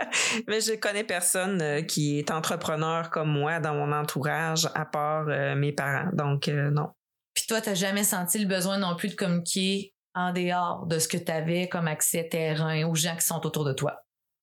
[0.48, 5.28] Mais je connais personne euh, qui est entrepreneur comme moi dans mon entourage, à part
[5.28, 6.10] euh, mes parents.
[6.14, 6.90] Donc, non.
[7.34, 11.08] Puis toi, t'as jamais senti le besoin non plus de communiquer en dehors de ce
[11.08, 14.02] que tu avais comme accès terrain aux gens qui sont autour de toi?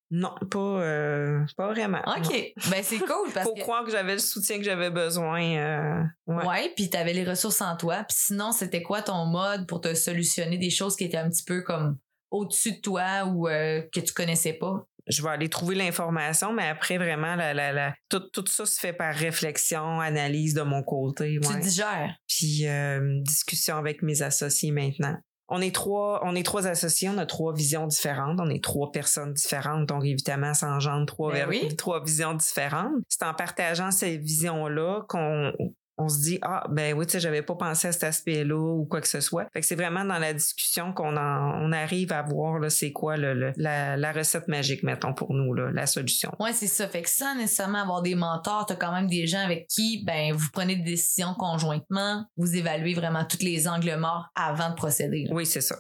[0.10, 2.02] Non, pas, euh, pas vraiment.
[2.17, 2.54] OK.
[2.69, 5.41] Ben, c'est cool parce Faut croire que j'avais le soutien que j'avais besoin.
[5.58, 6.71] Euh, ouais.
[6.76, 8.06] puis t'avais les ressources en toi.
[8.08, 11.43] Puis sinon, c'était quoi ton mode pour te solutionner des choses qui étaient un petit
[11.43, 11.97] peu comme
[12.32, 14.86] au-dessus de toi ou euh, que tu connaissais pas?
[15.10, 18.80] Je vais aller trouver l'information, mais après, vraiment, la, la, la, tout, tout ça se
[18.80, 21.39] fait par réflexion, analyse de mon côté.
[21.41, 22.15] Tu digères.
[22.28, 25.17] Puis euh, discussion avec mes associés maintenant.
[25.50, 28.91] On est trois, on est trois associés, on a trois visions différentes, on est trois
[28.91, 32.91] personnes différentes, donc évidemment, ça engendre trois, ben trois visions différentes.
[33.08, 35.54] C'est en partageant ces visions-là qu'on
[35.98, 38.86] on se dit ah ben oui tu sais j'avais pas pensé à cet aspect-là ou
[38.86, 39.48] quoi que ce soit.
[39.54, 43.18] Fait que c'est vraiment dans la discussion qu'on on arrive à voir là c'est quoi
[43.18, 46.32] le, la, recette magique mettons pour nous là, la solution.
[46.40, 46.88] Ouais, c'est ça.
[46.88, 50.04] Fait que sans nécessairement avoir des mentors, tu as quand même des gens avec qui
[50.06, 54.76] ben vous prenez des décisions conjointement, vous évaluez vraiment tous les angles morts avant de
[54.76, 55.28] procéder.
[55.32, 55.76] Oui, c'est ça.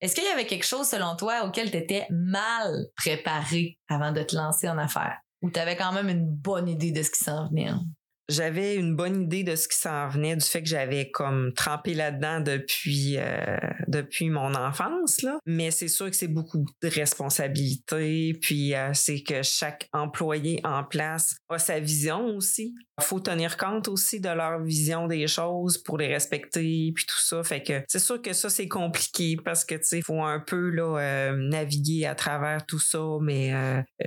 [0.00, 4.22] Est-ce qu'il y avait quelque chose selon toi auquel tu étais mal préparé avant de
[4.22, 5.18] te lancer en affaires?
[5.42, 7.68] Ou tu avais quand même une bonne idée de ce qui s'en venait?
[7.68, 7.82] Hein?
[8.28, 11.94] J'avais une bonne idée de ce qui s'en venait du fait que j'avais comme trempé
[11.94, 15.38] là-dedans depuis euh, depuis mon enfance là.
[15.46, 20.84] Mais c'est sûr que c'est beaucoup de responsabilités puis euh, c'est que chaque employé en
[20.84, 22.74] place a sa vision aussi.
[23.00, 27.20] Il faut tenir compte aussi de leur vision des choses pour les respecter puis tout
[27.20, 27.42] ça.
[27.42, 30.68] Fait que c'est sûr que ça c'est compliqué parce que tu sais faut un peu
[30.68, 33.52] là euh, naviguer à travers tout ça mais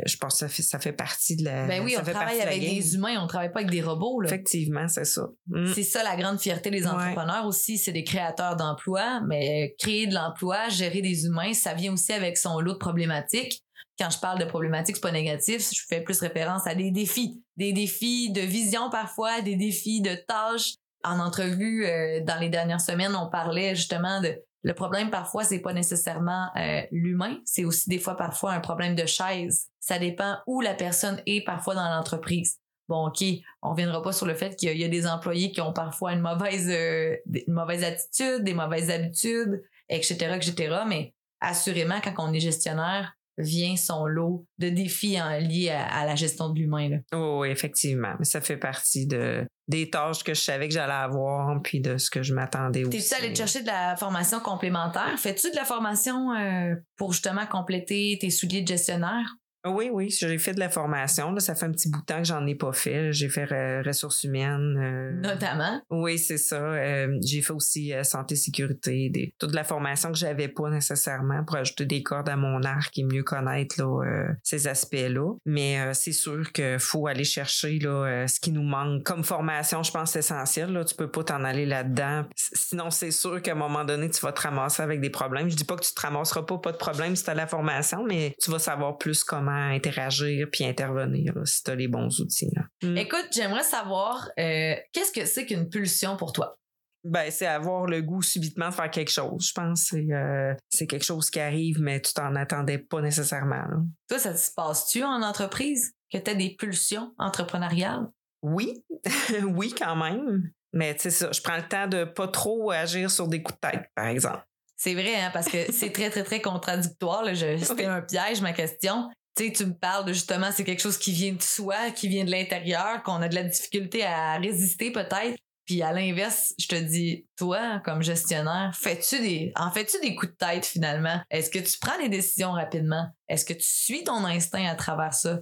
[0.06, 2.60] je pense que ça fait ça fait partie de la ben oui on travaille avec
[2.60, 4.28] des humains on travaille pas avec des robots Là.
[4.28, 5.28] Effectivement, c'est ça.
[5.48, 5.74] Mm.
[5.74, 6.90] C'est ça la grande fierté des Ouais.
[6.90, 11.94] entrepreneurs aussi, c'est des créateurs d'emplois, mais créer de l'emploi, gérer des humains, ça vient
[11.94, 13.62] aussi avec son lot de problématiques.
[14.00, 17.44] Quand je parle de problématiques, c'est pas négatif, je fais plus référence à des défis,
[17.58, 20.74] des défis de vision parfois, des défis de tâches.
[21.04, 25.58] En entrevue euh, dans les dernières semaines, on parlait justement de le problème parfois c'est
[25.60, 29.68] pas nécessairement euh, l'humain, c'est aussi des fois parfois un problème de chaise.
[29.80, 32.60] Ça dépend où la personne est parfois dans l'entreprise.
[32.92, 33.24] Bon, ok,
[33.62, 35.62] on reviendra pas sur le fait qu'il y a- il y a des employés qui
[35.62, 40.84] ont parfois une mauvaise, euh, des- une mauvaise attitude, des mauvaises habitudes, etc., etc.
[40.90, 46.06] Mais assurément, quand on est gestionnaire, vient son lot de défis en liés à, à
[46.06, 47.00] la gestion de l'humain.
[47.14, 48.14] Oh, oui, effectivement.
[48.20, 51.98] Mais ça fait partie de, des tâches que je savais que j'allais avoir, puis de
[51.98, 52.98] ce que je m'attendais aussi.
[53.10, 55.18] T'es-tu allé chercher de la formation complémentaire?
[55.18, 59.26] Fais-tu de la formation euh, pour justement compléter tes souliers de gestionnaire?
[59.66, 61.32] Oui, oui, j'ai fait de la formation.
[61.32, 63.14] Là, ça fait un petit bout de temps que j'en ai pas fait.
[63.14, 64.78] J'ai fait euh, ressources humaines.
[64.78, 65.82] euh, Notamment.
[65.90, 66.56] Oui, c'est ça.
[66.58, 71.44] Euh, j'ai fait aussi euh, santé sécurité, des, toute la formation que j'avais pas nécessairement
[71.44, 75.34] pour ajouter des cordes à mon arc et mieux connaître là, euh, ces aspects-là.
[75.46, 79.84] Mais euh, c'est sûr qu'il faut aller chercher là, ce qui nous manque comme formation.
[79.84, 80.74] Je pense c'est essentiel.
[80.74, 80.84] Là.
[80.86, 82.26] Tu peux pas t'en aller là-dedans.
[82.36, 85.50] Sinon, c'est sûr qu'à un moment donné, tu vas te ramasser avec des problèmes.
[85.50, 87.48] Je dis pas que tu te ramasseras pas, pas de problème si tu as la
[87.48, 91.88] formation, mais tu vas savoir plus comment interagir puis intervenir là, si tu as les
[91.88, 92.50] bons outils.
[92.56, 92.64] là.
[92.84, 92.98] Mm.
[92.98, 96.56] Écoute, j'aimerais savoir euh, qu'est-ce que c'est qu'une pulsion pour toi?
[97.04, 99.48] Ben, c'est avoir le goût subitement de faire quelque chose.
[99.48, 103.02] Je pense que c'est, euh, c'est quelque chose qui arrive, mais tu t'en attendais pas
[103.02, 103.56] nécessairement.
[103.56, 103.78] là.
[104.08, 105.94] Toi, ça se passe-tu en entreprise?
[106.12, 108.08] Que tu as des pulsions entrepreneuriales?
[108.44, 108.84] Oui,
[109.48, 110.52] oui, quand même.
[110.74, 113.60] Mais tu sais, ça, je prends le temps de pas trop agir sur des coups
[113.62, 114.44] de tête, par exemple.
[114.78, 117.24] C'est vrai, hein, parce que c'est très, très, très contradictoire.
[117.24, 117.34] là.
[117.34, 119.10] Je- C'était un piège, ma question.
[119.36, 122.08] Tu sais, tu me parles de justement, c'est quelque chose qui vient de soi, qui
[122.08, 125.38] vient de l'intérieur, qu'on a de la difficulté à résister peut-être.
[125.66, 130.34] Puis à l'inverse, je te dis, toi, comme gestionnaire, fais-tu des, en fais-tu des coups
[130.34, 131.22] de tête finalement?
[131.30, 133.08] Est-ce que tu prends des décisions rapidement?
[133.30, 135.40] Est-ce que tu suis ton instinct à travers ça?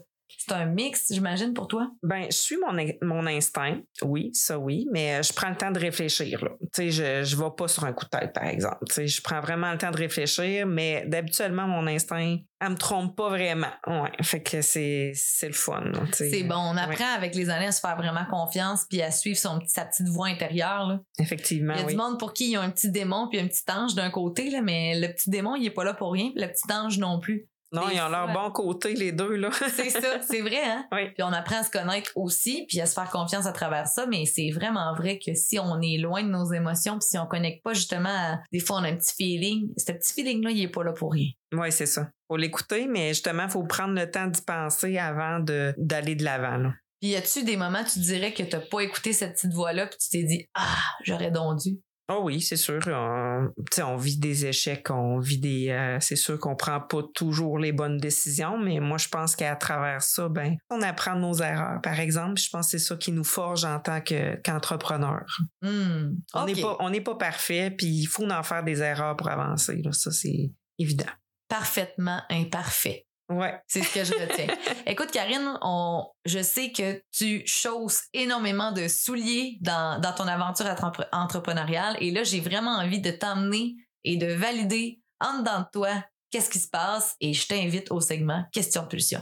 [0.49, 1.91] C'est un mix, j'imagine, pour toi?
[2.03, 5.71] Ben, je suis mon, mon instinct, oui, ça oui, mais euh, je prends le temps
[5.71, 6.43] de réfléchir.
[6.43, 6.51] Là.
[6.77, 8.77] Je, je vais pas sur un coup de tête, par exemple.
[8.97, 13.29] Je prends vraiment le temps de réfléchir, mais d'habituellement, mon instinct, elle me trompe pas
[13.29, 13.67] vraiment.
[13.87, 15.83] Ouais, fait que c'est, c'est le fun.
[16.11, 19.11] C'est bon, on Ouais, apprend avec les années à se faire vraiment confiance puis à
[19.11, 20.87] suivre son, sa petite voix intérieure.
[20.87, 20.99] Là.
[21.19, 21.93] effectivement, Il y a oui.
[21.93, 24.09] du monde pour qui il y a un petit démon puis un petit ange d'un
[24.09, 26.71] côté, là, mais le petit démon, il est pas là pour rien, puis le petit
[26.73, 27.47] ange non plus.
[27.71, 29.49] Non, ils ont leur bon côté, les deux, là.
[29.75, 30.85] C'est ça, c'est vrai, hein?
[30.91, 31.09] Oui.
[31.13, 34.07] Puis on apprend à se connaître aussi, puis à se faire confiance à travers ça,
[34.07, 37.27] mais c'est vraiment vrai que si on est loin de nos émotions, puis si on
[37.27, 38.39] connecte pas justement à...
[38.51, 39.69] Des fois, on a un petit feeling.
[39.77, 41.29] Ce petit feeling-là, il est pas là pour rien.
[41.53, 42.09] Oui, c'est ça.
[42.27, 46.57] Faut l'écouter, mais justement, faut prendre le temps d'y penser avant de, d'aller de l'avant.
[46.57, 46.73] là.
[47.01, 49.97] Puis y a-tu des moments, tu dirais que t'as pas écouté cette petite voix-là, puis
[49.99, 51.77] tu t'es dit «Ah, j'aurais donc dû.»
[52.11, 52.81] Oh oui, c'est sûr.
[52.87, 55.69] On, vit des échecs, on vit des.
[55.69, 59.55] euh, c'est sûr qu'on prend pas toujours les bonnes décisions, mais moi, je pense qu'à
[59.55, 61.79] travers ça, ben, on apprend nos erreurs.
[61.81, 65.23] Par exemple, je pense que c'est ça qui nous forge en tant que, qu'entrepreneur.
[65.61, 69.15] Hmm, On n'est pas, on n'est pas parfait, puis il faut en faire des erreurs
[69.15, 69.79] pour avancer.
[69.83, 69.91] là.
[69.91, 71.11] Ça, c'est évident.
[71.47, 73.05] Parfaitement imparfait.
[73.29, 73.59] Ouais.
[73.67, 74.47] C'est ce que je retiens.
[74.87, 80.65] Écoute, Karine, on, je sais que tu chausses énormément de souliers dans, dans ton aventure
[80.65, 81.95] entrepre- entrepreneuriale.
[82.01, 85.89] Et là, j'ai vraiment envie de t'emmener et de valider en dedans de toi
[86.31, 87.15] qu'est-ce qui se passe.
[87.21, 89.21] Et je t'invite au segment Question Pulsion.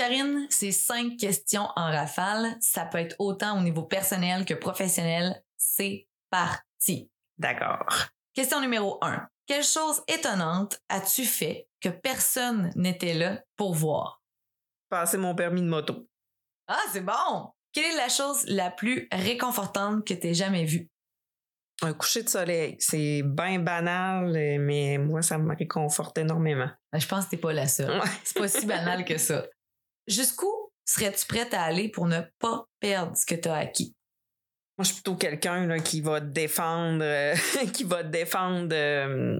[0.00, 2.56] Karine, c'est cinq questions en rafale.
[2.60, 5.44] Ça peut être autant au niveau personnel que professionnel.
[5.58, 7.10] C'est parti.
[7.36, 8.06] D'accord.
[8.32, 9.28] Question numéro un.
[9.46, 14.22] Quelle chose étonnante as-tu fait que personne n'était là pour voir?
[14.88, 16.08] Passer mon permis de moto.
[16.66, 17.50] Ah, c'est bon!
[17.74, 20.88] Quelle est la chose la plus réconfortante que t'aies jamais vue?
[21.82, 22.76] Un coucher de soleil.
[22.78, 26.70] C'est bien banal, mais moi, ça me réconforte énormément.
[26.90, 28.00] Ben, Je pense que t'es pas la seule.
[28.00, 28.08] Ouais.
[28.24, 29.44] C'est pas si banal que ça.
[30.10, 30.50] Jusqu'où
[30.84, 33.94] serais-tu prête à aller pour ne pas perdre ce que t'as acquis?
[34.76, 37.34] Moi, je suis plutôt quelqu'un qui va défendre, euh,
[37.72, 39.38] qui va défendre euh,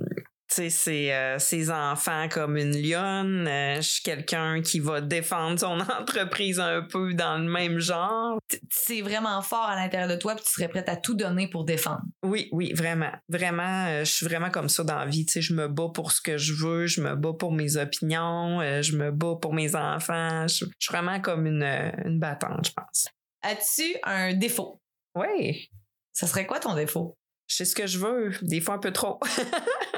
[0.50, 3.46] tu sais, ses, euh, ses enfants comme une lionne.
[3.46, 8.38] Euh, je suis quelqu'un qui va défendre son entreprise un peu dans le même genre.
[8.68, 11.64] C'est vraiment fort à l'intérieur de toi, puis tu serais prête à tout donner pour
[11.64, 12.02] défendre.
[12.24, 13.12] Oui, oui, vraiment.
[13.28, 15.24] Vraiment, euh, je suis vraiment comme ça dans la vie.
[15.24, 17.76] Tu sais, je me bats pour ce que je veux, je me bats pour mes
[17.76, 20.48] opinions, euh, je me bats pour mes enfants.
[20.48, 21.62] Je, je suis vraiment comme une,
[22.04, 23.06] une battante, je pense.
[23.42, 24.80] As-tu un défaut?
[25.14, 25.68] Oui,
[26.12, 27.16] Ça serait quoi ton défaut?
[27.50, 29.18] Je sais ce que je veux, des fois un peu trop.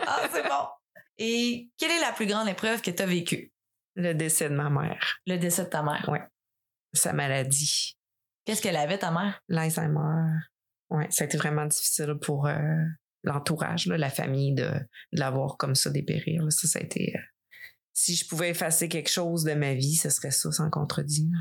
[0.06, 0.66] Ah, c'est bon.
[1.18, 3.52] Et quelle est la plus grande épreuve que tu as vécue?
[3.94, 6.08] Le décès de ma mère, Le décès de ta mère.
[6.92, 7.96] sa maladie,
[8.44, 9.40] Qu'est-ce qu'elle avait, ta mère?
[9.48, 10.40] l'Alzheimer.
[10.90, 12.56] Ouais, ça a été vraiment difficile pour euh,
[13.22, 16.42] l'entourage, la famille, de, de l'avoir comme ça dépérir.
[16.42, 16.50] là.
[16.50, 17.14] Ça, ça a été.
[17.16, 17.20] euh,
[17.94, 21.30] si je pouvais effacer quelque chose de ma vie, ce serait ça, sans contredit.
[21.30, 21.38] là.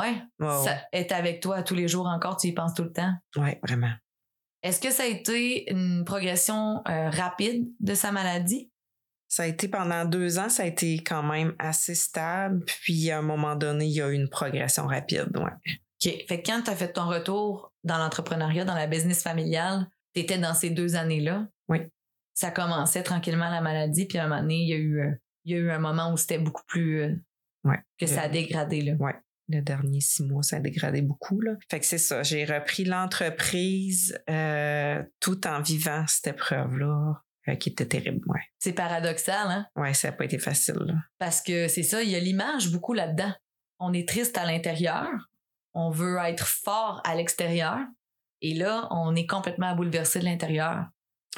[0.00, 0.22] Ouais.
[0.40, 3.14] Ouais, Ça est avec toi tous les jours encore, tu y penses tout le temps?
[3.36, 3.92] Ouais, vraiment.
[4.62, 8.70] Est-ce que ça a été une progression euh, rapide de sa maladie?
[9.28, 12.64] Ça a été pendant deux ans, ça a été quand même assez stable.
[12.66, 15.30] Puis à un moment donné, il y a eu une progression rapide.
[15.36, 15.50] Ouais.
[16.04, 16.26] OK.
[16.28, 20.20] Fait que quand tu as fait ton retour dans l'entrepreneuriat, dans la business familiale, tu
[20.20, 21.48] étais dans ces deux années-là.
[21.68, 21.78] Oui.
[22.34, 25.10] Ça commençait tranquillement la maladie, puis à un moment donné, il y a eu, euh,
[25.44, 27.00] il y a eu un moment où c'était beaucoup plus.
[27.02, 27.14] euh,
[27.64, 27.78] Ouais.
[27.98, 28.94] que ça a dégradé, là.
[29.48, 31.40] Le dernier six mois, ça a dégradé beaucoup.
[31.40, 31.52] Là.
[31.70, 32.22] Fait que c'est ça.
[32.22, 38.20] J'ai repris l'entreprise euh, tout en vivant cette épreuve-là, euh, qui était terrible.
[38.28, 39.66] Ouais, C'est paradoxal, hein?
[39.76, 40.76] ouais ça n'a pas été facile.
[40.86, 40.94] là.
[41.18, 43.32] Parce que c'est ça, il y a l'image beaucoup là-dedans.
[43.80, 45.08] On est triste à l'intérieur,
[45.74, 47.78] on veut être fort à l'extérieur,
[48.42, 50.86] et là, on est complètement bouleversé de l'intérieur.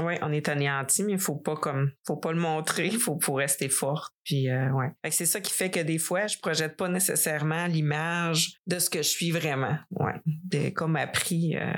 [0.00, 3.16] Ouais, on est anéanti, mais il faut pas comme faut pas le montrer, il faut
[3.16, 4.12] pour rester forte.
[4.24, 4.88] Puis euh, ouais.
[5.02, 8.78] Fait que c'est ça qui fait que des fois, je projette pas nécessairement l'image de
[8.78, 9.76] ce que je suis vraiment.
[9.90, 10.14] Ouais.
[10.24, 11.72] De, comme appris euh,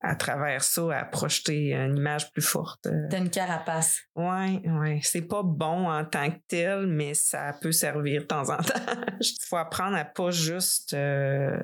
[0.00, 2.86] à travers ça à projeter une image plus forte.
[2.86, 3.08] euh.
[3.10, 3.98] T'as une carapace.
[4.14, 5.00] Ouais, ouais.
[5.02, 8.80] C'est pas bon en tant que tel, mais ça peut servir de temps en temps.
[9.20, 11.60] Il faut apprendre à pas juste euh,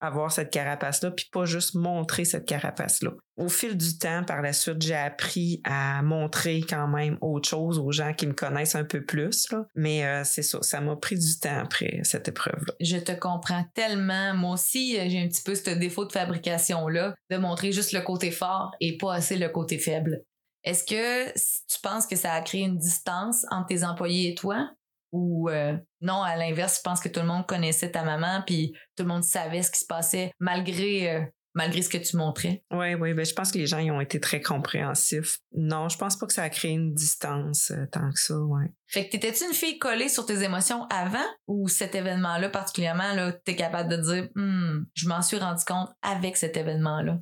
[0.00, 3.10] avoir cette carapace-là, puis pas juste montrer cette carapace-là.
[3.36, 7.78] Au fil du temps, par la suite, j'ai appris à montrer quand même autre chose
[7.78, 9.48] aux gens qui me connaissent un peu plus.
[9.74, 12.74] Mais euh, c'est ça, ça m'a pris du temps après cette épreuve-là.
[12.80, 14.34] Je te comprends tellement.
[14.34, 18.00] Moi aussi, euh, j'ai un petit peu ce défaut de fabrication-là, de montrer juste le
[18.00, 20.22] côté fort et pas assez le côté faible.
[20.64, 24.68] Est-ce que tu penses que ça a créé une distance entre tes employés et toi?
[25.12, 28.72] Ou euh, non, à l'inverse, tu penses que tout le monde connaissait ta maman puis
[28.96, 31.22] tout le monde savait ce qui se passait malgré, euh,
[31.54, 32.62] malgré ce que tu montrais?
[32.70, 35.38] Oui, oui, ben, je pense que les gens ils ont été très compréhensifs.
[35.52, 38.66] Non, je pense pas que ça a créé une distance euh, tant que ça, ouais.
[38.86, 43.32] Fait que t'étais-tu une fille collée sur tes émotions avant ou cet événement-là particulièrement, là,
[43.32, 47.18] t'es capable de dire, Hmm, je m'en suis rendu compte avec cet événement-là?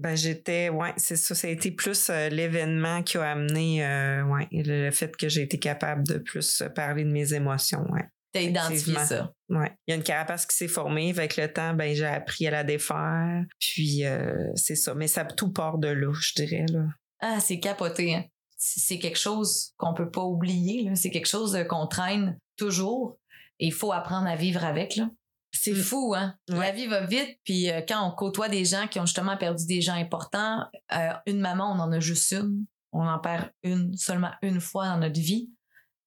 [0.00, 4.24] Ben j'étais ouais c'est ça ça a été plus euh, l'événement qui a amené euh,
[4.24, 8.08] ouais le, fait que j'ai été capable de plus euh, parler de mes émotions ouais
[8.32, 9.30] T'as identifié ça.
[9.50, 12.46] ouais il y a une carapace qui s'est formée avec le temps ben j'ai appris
[12.46, 16.64] à la défaire puis euh, c'est ça mais ça tout part de là je dirais
[16.72, 16.84] là
[17.20, 18.14] Ah, c'est capoté.
[18.14, 18.24] Hein?
[18.56, 20.84] C'est quelque chose qu'on peut pas oublier.
[20.84, 20.94] là.
[20.94, 23.18] C'est quelque chose qu'on traîne toujours.
[23.58, 24.96] Et il faut apprendre à vivre avec.
[24.96, 25.10] Là.
[25.52, 25.82] C'est Mm.
[25.82, 26.34] fou, hein?
[26.48, 29.66] La vie va vite, puis euh, quand on côtoie des gens qui ont justement perdu
[29.66, 32.66] des gens importants, euh, une maman, on en a juste une.
[32.92, 35.50] On en perd une, seulement une fois dans notre vie.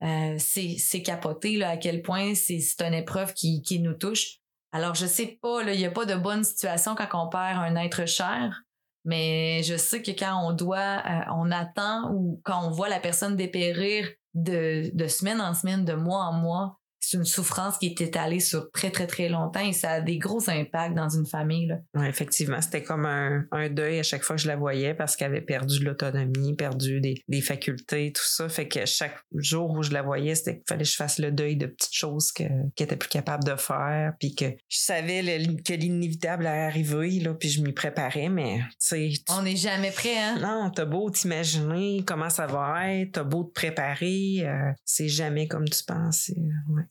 [0.04, 4.40] Euh, c'est capoté là, à quel point c'est une épreuve qui, qui nous touche.
[4.74, 7.76] Alors, je sais pas, il n'y a pas de bonne situation quand on perd un
[7.78, 8.64] être cher,
[9.06, 13.38] mais je sais que quand on doit, on attend ou quand on voit la personne
[13.38, 18.02] dépérir de, de semaine en semaine, de mois en mois, c'est une souffrance qui est
[18.02, 21.68] étalée sur très, très, très longtemps et ça a des gros impacts dans une famille.
[21.68, 21.76] Là.
[21.96, 25.16] ouais, effectivement c'était comme un, un deuil à chaque fois que je la voyais parce
[25.16, 29.72] qu'elle avait perdu de l'autonomie perdu des, des facultés tout ça fait que chaque jour
[29.72, 32.32] où je la voyais c'était qu'il fallait que je fasse le deuil de petites choses
[32.32, 32.44] que
[32.76, 37.10] qu'elle était plus capable de faire puis que je savais le- que l'inévitable allait arriver
[37.20, 40.38] là puis je m'y préparais mais tu On n'est jamais prêt, hein?
[40.39, 45.48] Non, t'as beau t'imaginer comment ça va être, t'as beau te préparer, euh, c'est jamais
[45.48, 46.32] comme tu penses.
[46.70, 46.84] ouais.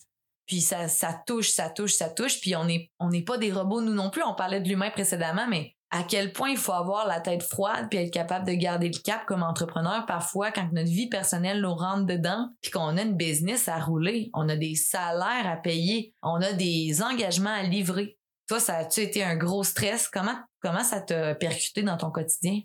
[0.52, 0.86] Puis ça,
[1.26, 2.38] touche, ça touche, ça touche.
[2.38, 4.22] Puis on n'est on n'est pas des robots, nous non plus.
[4.22, 7.86] On parlait de l'humain précédemment, mais à quel point il faut avoir la tête froide
[7.88, 11.74] puis être capable de garder le cap comme entrepreneur parfois quand notre vie personnelle nous
[11.74, 16.12] rentre dedans puis qu'on a une business à rouler, on a des salaires à payer,
[16.22, 18.18] on a des engagements à livrer.
[18.46, 20.06] Toi, ça a-tu été un gros stress?
[20.06, 22.60] Comment, comment ça t'a percuté dans ton quotidien?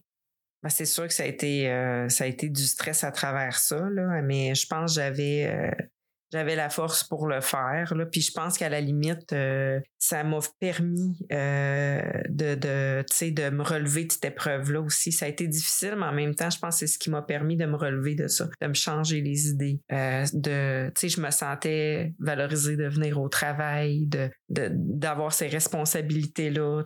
[0.62, 3.58] Ben, c'est sûr que ça a été euh, ça a été du stress à travers
[3.58, 5.84] ça, là, mais je pense que j'avais euh,
[6.32, 7.94] j'avais la force pour le faire.
[7.96, 8.06] Là.
[8.06, 13.64] Puis je pense qu'à la limite, euh, ça m'a permis euh, de, de, de me
[13.64, 15.12] relever de cette épreuve-là aussi.
[15.12, 17.22] Ça a été difficile, mais en même temps, je pense que c'est ce qui m'a
[17.22, 19.80] permis de me relever de ça, de me changer les idées.
[19.92, 26.84] Euh, de, je me sentais valorisée de venir au travail, de d'avoir ces responsabilités-là.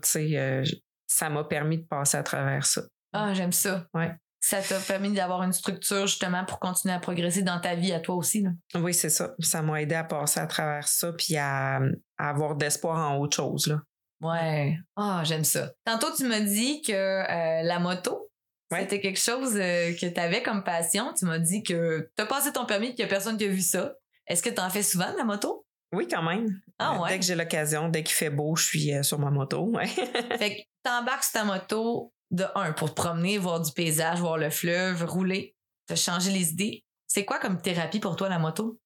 [1.08, 2.84] Ça m'a permis de passer à travers ça.
[3.14, 3.88] Ah, j'aime ça.
[3.94, 4.12] Ouais
[4.42, 8.00] ça t'a permis d'avoir une structure justement pour continuer à progresser dans ta vie à
[8.00, 8.42] toi aussi.
[8.42, 8.50] Là?
[8.76, 9.36] Oui, c'est ça.
[9.40, 11.80] Ça m'a aidé à passer à travers ça puis à,
[12.18, 13.68] avoir d'espoir en autre chose.
[13.68, 13.82] Là.
[14.22, 14.78] Ouais.
[14.96, 15.72] Ah, j'aime ça.
[15.86, 18.32] Tantôt, tu m'as dit que euh, la moto,
[18.72, 21.14] c'était quelque chose euh, que tu avais comme passion.
[21.14, 23.46] Tu m'as dit que tu as passé ton permis et qu'il n'y a personne qui
[23.46, 23.94] a vu ça.
[24.26, 25.68] Est-ce que tu en fais souvent de la moto?
[25.94, 26.48] Oui, quand même.
[26.80, 27.10] Ah, euh, ouais.
[27.10, 29.66] Dès que j'ai l'occasion, dès qu'il fait beau, je suis sur ma moto.
[29.66, 29.88] Ouais.
[29.88, 34.38] fait que t'embarques sur ta moto, de un, pour te promener, voir du paysage, voir
[34.38, 35.56] le fleuve, rouler,
[35.88, 36.84] te changer les idées.
[37.08, 38.80] C'est quoi comme thérapie pour toi, la moto?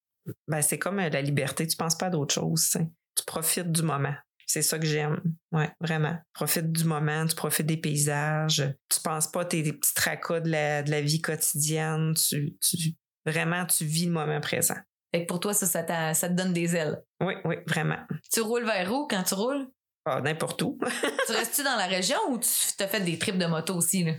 [0.48, 1.66] Ben, c'est comme euh, la liberté.
[1.66, 2.76] Tu penses pas à d'autres choses.
[3.14, 4.14] Tu profites du moment.
[4.46, 5.20] C'est ça que j'aime.
[5.52, 6.16] Ouais, vraiment.
[6.32, 8.62] Profite du moment, tu profites des paysages.
[8.88, 12.14] Tu penses pas à tes, petits tracas de la, de la vie quotidienne.
[12.14, 12.94] Tu, tu,
[13.24, 14.76] vraiment, tu vis le moment présent.
[15.12, 17.02] Fait que pour toi, ça, ça, ça te donne des ailes.
[17.20, 17.98] Oui, oui, vraiment.
[18.32, 19.68] Tu roules vers où quand tu roules?
[20.08, 20.78] Ah, n'importe où.
[21.26, 22.48] tu restes-tu dans la région ou tu
[22.78, 24.04] t'as fait des trips de moto aussi?
[24.04, 24.12] Là?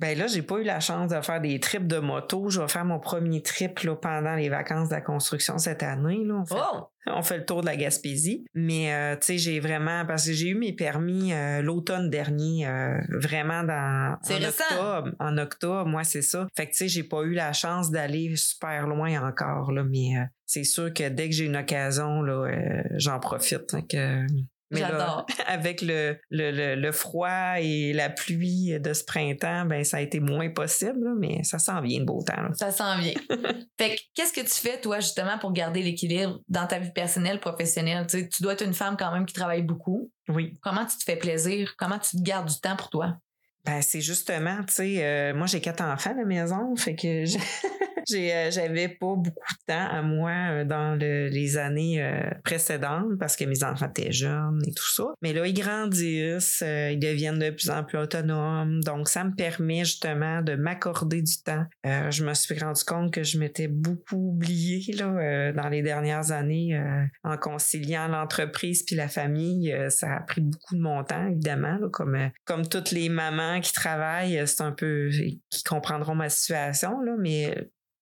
[0.00, 2.48] Ben là, j'ai pas eu la chance de faire des trips de moto.
[2.48, 6.24] Je vais faire mon premier trip là, pendant les vacances de la construction cette année.
[6.24, 6.34] Là.
[6.40, 6.90] On, fait, oh!
[7.06, 8.44] on fait le tour de la Gaspésie.
[8.54, 12.66] Mais euh, tu sais, j'ai vraiment parce que j'ai eu mes permis euh, l'automne dernier,
[12.66, 15.10] euh, vraiment dans en octobre.
[15.20, 16.48] En octobre, moi, c'est ça.
[16.56, 19.70] Fait que tu sais, j'ai pas eu la chance d'aller super loin encore.
[19.70, 20.14] Là, mais
[20.44, 22.50] c'est sûr que dès que j'ai une occasion, là,
[22.96, 23.70] j'en profite.
[23.88, 24.26] que,
[24.70, 25.26] J'adore.
[25.46, 30.20] avec le, le, le, froid et la pluie de ce printemps, ben ça a été
[30.20, 32.52] moins possible, mais ça s'en vient de beau temps.
[32.54, 33.14] Ça s'en vient.
[33.78, 38.06] fait qu'est-ce que tu fais, toi, justement, pour garder l'équilibre dans ta vie personnelle, professionnelle?
[38.06, 40.10] Tu, tu dois être une femme quand même qui travaille beaucoup.
[40.28, 40.54] Oui.
[40.62, 41.74] Comment tu te fais plaisir?
[41.78, 43.16] Comment tu te gardes du temps pour toi?
[43.64, 47.24] Ben, c'est justement, tu sais, euh, moi j'ai quatre enfants à la maison, fait que
[47.24, 53.36] Euh, j'avais pas beaucoup de temps à moi euh, dans les années euh, précédentes parce
[53.36, 55.04] que mes enfants étaient jeunes et tout ça.
[55.22, 58.82] Mais là, ils grandissent, ils deviennent de plus en plus autonomes.
[58.82, 61.64] Donc, ça me permet justement de m'accorder du temps.
[61.84, 66.80] je me suis rendu compte que je m'étais beaucoup oubliée là, dans les dernières années
[67.22, 69.74] en conciliant l'entreprise puis la famille.
[69.88, 74.42] ça a pris beaucoup de mon temps, évidemment, comme, comme toutes les mamans qui travaillent,
[74.46, 75.10] c'est un peu
[75.50, 77.54] qui comprendront ma situation, là, mais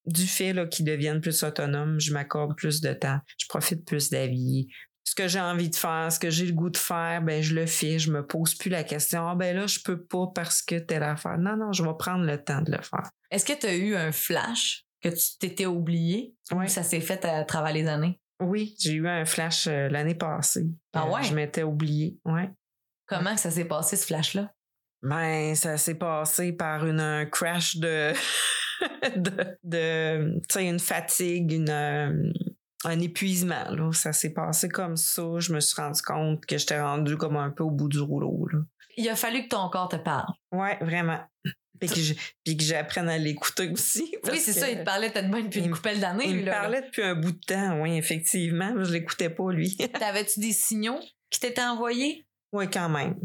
[0.07, 4.16] du fait qu'ils deviennent plus autonomes, je m'accorde plus de temps, je profite plus de
[4.16, 4.68] la vie.
[5.05, 7.55] Ce que j'ai envie de faire, ce que j'ai le goût de faire, ben je
[7.55, 10.62] le fais, je me pose plus la question ah ben là je peux pas parce
[10.62, 11.38] que telle affaire.
[11.38, 13.11] Non non, je vais prendre le temps de le faire.
[13.30, 16.68] Est-ce que tu as eu un flash que tu t'étais oublié oui.
[16.68, 18.20] ça s'est fait à travers les années?
[18.40, 20.66] Oui, j'ai eu un flash euh, l'année passée.
[20.92, 21.22] Ah euh, ouais?
[21.22, 22.50] je m'étais oublié, ouais.
[23.07, 24.53] Comment ça s'est passé ce flash là
[25.03, 28.12] Ben ça s'est passé par une un crash de
[29.16, 32.32] de, de tu sais, une fatigue, une, euh,
[32.84, 33.70] un épuisement.
[33.70, 33.92] Là.
[33.92, 35.22] Ça s'est passé comme ça.
[35.38, 38.46] Je me suis rendu compte que j'étais rendu comme un peu au bout du rouleau.
[38.52, 38.60] Là.
[38.96, 40.32] Il a fallu que ton corps te parle.
[40.52, 41.20] Ouais, vraiment.
[41.80, 41.88] Puis
[42.56, 44.14] que, j'apprenne à l'écouter aussi.
[44.30, 44.70] Oui, c'est ça.
[44.70, 46.28] Il te parlait peut-être bien depuis une coupelle d'années.
[46.28, 48.72] Il me parlait depuis un bout de temps, oui, effectivement.
[48.84, 49.76] Je l'écoutais pas, lui.
[49.76, 52.24] T'avais-tu des signaux qui t'étaient envoyés?
[52.52, 53.16] Oui, quand même.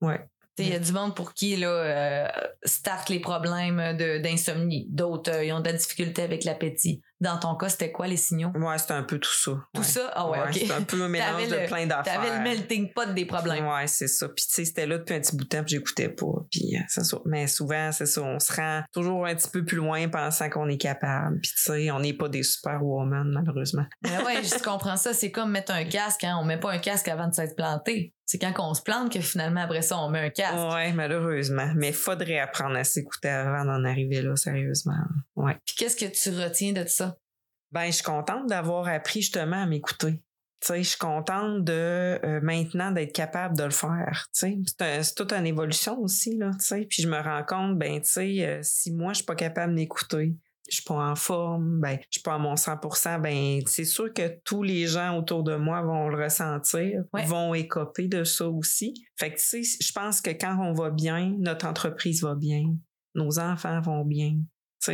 [0.00, 0.20] Ouais.
[0.58, 2.28] Il y a du monde pour qui là, euh,
[2.64, 4.86] start les problèmes d'insomnie.
[4.88, 7.02] D'autres, euh, ils ont de la difficulté avec l'appétit.
[7.20, 8.50] Dans ton cas, c'était quoi les signaux?
[8.54, 9.52] Ouais, c'était un peu tout ça.
[9.74, 10.10] Tout ça?
[10.14, 10.52] Ah ouais, ok.
[10.52, 12.20] C'était un peu un mélange de plein d'affaires.
[12.20, 13.66] T'avais le melting pot des problèmes.
[13.66, 14.28] Ouais, c'est ça.
[14.28, 16.26] Puis tu sais, c'était là depuis un petit bout de temps, puis j'écoutais pas.
[16.50, 17.18] Puis euh, c'est ça.
[17.24, 20.68] Mais souvent, c'est ça, on se rend toujours un petit peu plus loin pensant qu'on
[20.68, 21.40] est capable.
[21.40, 23.86] Puis tu sais, on n'est pas des superwoman, malheureusement.
[24.02, 25.14] Mais ouais, je comprends ça.
[25.14, 26.24] C'est comme mettre un casque.
[26.24, 26.36] Hein.
[26.40, 28.12] On met pas un casque avant de s'être planté.
[28.26, 30.74] C'est quand on se plante que finalement, après ça, on met un casque.
[30.74, 31.70] Ouais, malheureusement.
[31.76, 34.98] Mais faudrait apprendre à s'écouter avant d'en arriver là, sérieusement.
[35.46, 35.56] Ouais.
[35.64, 37.16] Puis qu'est-ce que tu retiens de ça?
[37.72, 40.22] Ben, je suis contente d'avoir appris justement à m'écouter.
[40.60, 44.28] Tu sais, je suis contente de euh, maintenant d'être capable de le faire.
[44.32, 46.50] Tu sais, c'est toute une évolution aussi là.
[46.58, 49.26] Tu sais, puis je me rends compte, ben tu sais, euh, si moi je suis
[49.26, 50.34] pas capable d'écouter,
[50.68, 54.12] je suis pas en forme, ben je suis pas à mon 100%, ben c'est sûr
[54.12, 58.94] que tous les gens autour de moi vont le ressentir, vont écoper de ça aussi.
[59.16, 62.64] Fait que tu sais, je pense que quand on va bien, notre entreprise va bien,
[63.14, 64.38] nos enfants vont bien,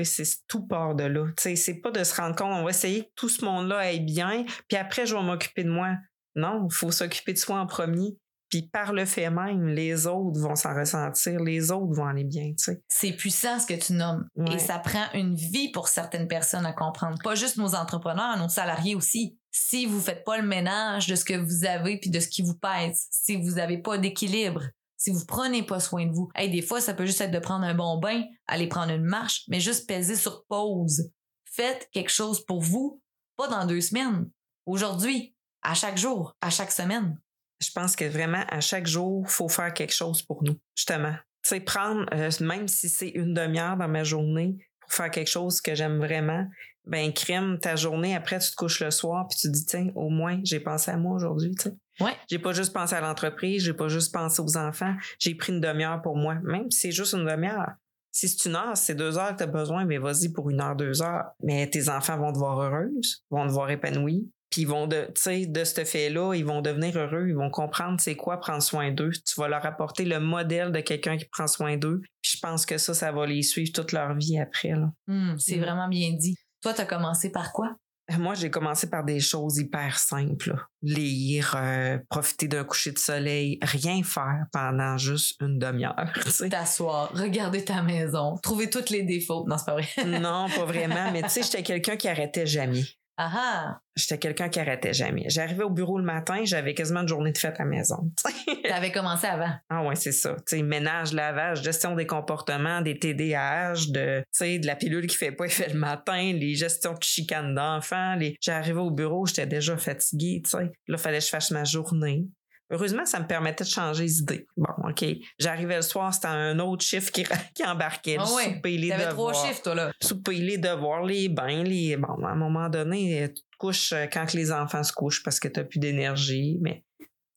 [0.05, 1.26] c'est tout part de là.
[1.36, 4.45] C'est pas de se rendre compte, on va essayer que tout ce monde-là aille bien,
[4.68, 5.97] puis après, je vais m'occuper de moi.
[6.34, 8.16] Non, il faut s'occuper de soi en premier.
[8.53, 12.51] Puis par le fait même, les autres vont s'en ressentir, les autres vont aller bien,
[12.51, 12.82] tu sais.
[12.88, 14.28] C'est puissant ce que tu nommes.
[14.36, 14.57] Ouais.
[14.57, 17.16] Et ça prend une vie pour certaines personnes à comprendre.
[17.24, 19.38] Pas juste nos entrepreneurs, nos salariés aussi.
[19.51, 22.43] Si vous faites pas le ménage de ce que vous avez puis de ce qui
[22.43, 24.64] vous pèse, si vous avez pas d'équilibre,
[25.03, 26.30] si vous prenez pas soin de vous.
[26.36, 29.05] Hey, des fois, ça peut juste être de prendre un bon bain, aller prendre une
[29.05, 31.11] marche, mais juste peser sur pause.
[31.44, 33.03] Faites quelque chose pour vous,
[33.36, 34.30] pas dans deux semaines.
[34.64, 37.18] Aujourd'hui, à chaque jour, à chaque semaine.
[37.59, 41.14] Je pense que vraiment, à chaque jour, faut faire quelque chose pour nous, justement.
[41.42, 45.61] Tu prendre, euh, même si c'est une demi-heure dans ma journée, pour faire quelque chose
[45.61, 46.46] que j'aime vraiment,
[46.84, 49.88] ben, crème ta journée, après, tu te couches le soir, puis tu te dis, tiens,
[49.96, 51.70] au moins, j'ai pensé à moi aujourd'hui, tu.
[52.01, 52.16] Ouais.
[52.30, 55.61] J'ai pas juste pensé à l'entreprise, j'ai pas juste pensé aux enfants, j'ai pris une
[55.61, 57.72] demi-heure pour moi, même si c'est juste une demi-heure.
[58.14, 60.61] Si c'est une heure, c'est deux heures que tu as besoin, mais vas-y pour une
[60.61, 61.24] heure, deux heures.
[61.43, 64.30] Mais tes enfants vont te voir heureuse, vont te voir épanouie.
[64.51, 67.49] Puis ils vont de, tu sais, de ce fait-là, ils vont devenir heureux, ils vont
[67.49, 69.12] comprendre c'est quoi prendre soin d'eux.
[69.26, 72.03] Tu vas leur apporter le modèle de quelqu'un qui prend soin d'eux.
[72.20, 74.72] Puis je pense que ça, ça va les suivre toute leur vie après.
[74.72, 74.90] Là.
[75.07, 75.61] Hmm, c'est Mm.
[75.61, 76.36] vraiment bien dit.
[76.61, 77.74] Toi, tu as commencé par quoi?
[78.18, 80.54] Moi, j'ai commencé par des choses hyper simples.
[80.82, 86.12] Lire, euh, profiter d'un coucher de soleil, rien faire pendant juste une demi-heure.
[86.50, 89.44] T'asseoir, regarder ta maison, trouver tous les défauts.
[89.46, 89.88] Non, c'est pas vrai.
[90.06, 91.10] non, pas vraiment.
[91.12, 92.84] Mais tu sais, j'étais quelqu'un qui arrêtait jamais.
[93.24, 93.80] Ah ah!
[93.94, 95.26] J'étais quelqu'un qui arrêtait jamais.
[95.28, 98.10] J'arrivais au bureau le matin, j'avais quasiment une journée de fête à la maison.
[98.68, 99.52] T'avais commencé avant?
[99.68, 100.34] ah ouais, c'est ça.
[100.54, 104.24] Ménage, lavage, gestion des comportements, des TDAH, de,
[104.66, 108.16] la pilule qui fait pas effet le matin, les gestions de chicane d'enfants.
[108.16, 108.36] Les...
[108.40, 110.72] J'arrivais au bureau, j'étais déjà fatiguée, tu sais.
[110.88, 112.26] Là, fallait que je fasse ma journée.
[112.72, 114.46] Heureusement, ça me permettait de changer d'idée.
[114.56, 115.04] Bon, OK.
[115.38, 118.16] J'arrivais le soir, c'était un autre chiffre qui, qui embarquait.
[118.18, 118.54] Ah ouais.
[118.54, 119.32] souper, les T'avais devoirs.
[119.32, 119.92] trois chiffres, toi, là.
[120.02, 121.96] souper, les devoirs, les bains, les.
[121.98, 125.22] Bon, à un moment donné, tu te couches euh, quand que les enfants se couchent
[125.22, 126.82] parce que t'as plus d'énergie, mais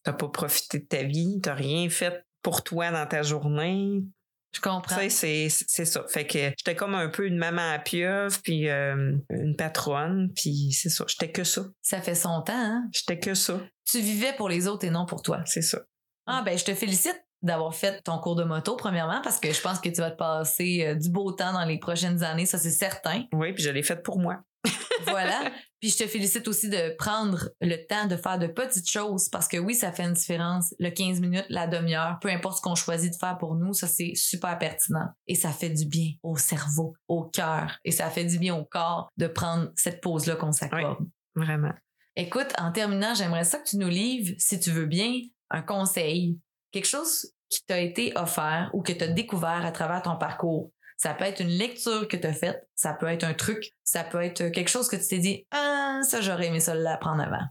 [0.03, 4.03] t'as pas profité de ta vie, t'as rien fait pour toi dans ta journée.
[4.55, 4.95] Je comprends.
[4.95, 6.05] Tu sais, c'est, c'est ça.
[6.07, 10.71] Fait que j'étais comme un peu une maman à pieuvre, puis euh, une patronne, puis
[10.71, 11.03] c'est ça.
[11.07, 11.65] J'étais que ça.
[11.81, 12.87] Ça fait son temps, hein?
[12.93, 13.59] J'étais que ça.
[13.83, 15.41] Tu vivais pour les autres et non pour toi.
[15.45, 15.79] C'est ça.
[16.25, 19.61] Ah, ben, je te félicite d'avoir fait ton cours de moto, premièrement, parce que je
[19.61, 22.57] pense que tu vas te passer euh, du beau temps dans les prochaines années, ça,
[22.57, 23.25] c'est certain.
[23.33, 24.39] Oui, puis je l'ai fait pour moi.
[25.07, 25.51] Voilà.
[25.79, 29.47] Puis je te félicite aussi de prendre le temps de faire de petites choses parce
[29.47, 30.73] que oui, ça fait une différence.
[30.79, 33.87] Le 15 minutes, la demi-heure, peu importe ce qu'on choisit de faire pour nous, ça
[33.87, 35.07] c'est super pertinent.
[35.27, 37.77] Et ça fait du bien au cerveau, au cœur.
[37.83, 41.05] Et ça fait du bien au corps de prendre cette pause-là qu'on s'accorde.
[41.35, 41.73] Vraiment.
[42.15, 45.11] Écoute, en terminant, j'aimerais ça que tu nous livres, si tu veux bien,
[45.49, 46.39] un conseil.
[46.71, 50.71] Quelque chose qui t'a été offert ou que tu as découvert à travers ton parcours.
[50.97, 54.03] Ça peut être une lecture que tu as faite, ça peut être un truc, ça
[54.03, 57.45] peut être quelque chose que tu t'es dit Ah, ça, j'aurais aimé ça l'apprendre avant.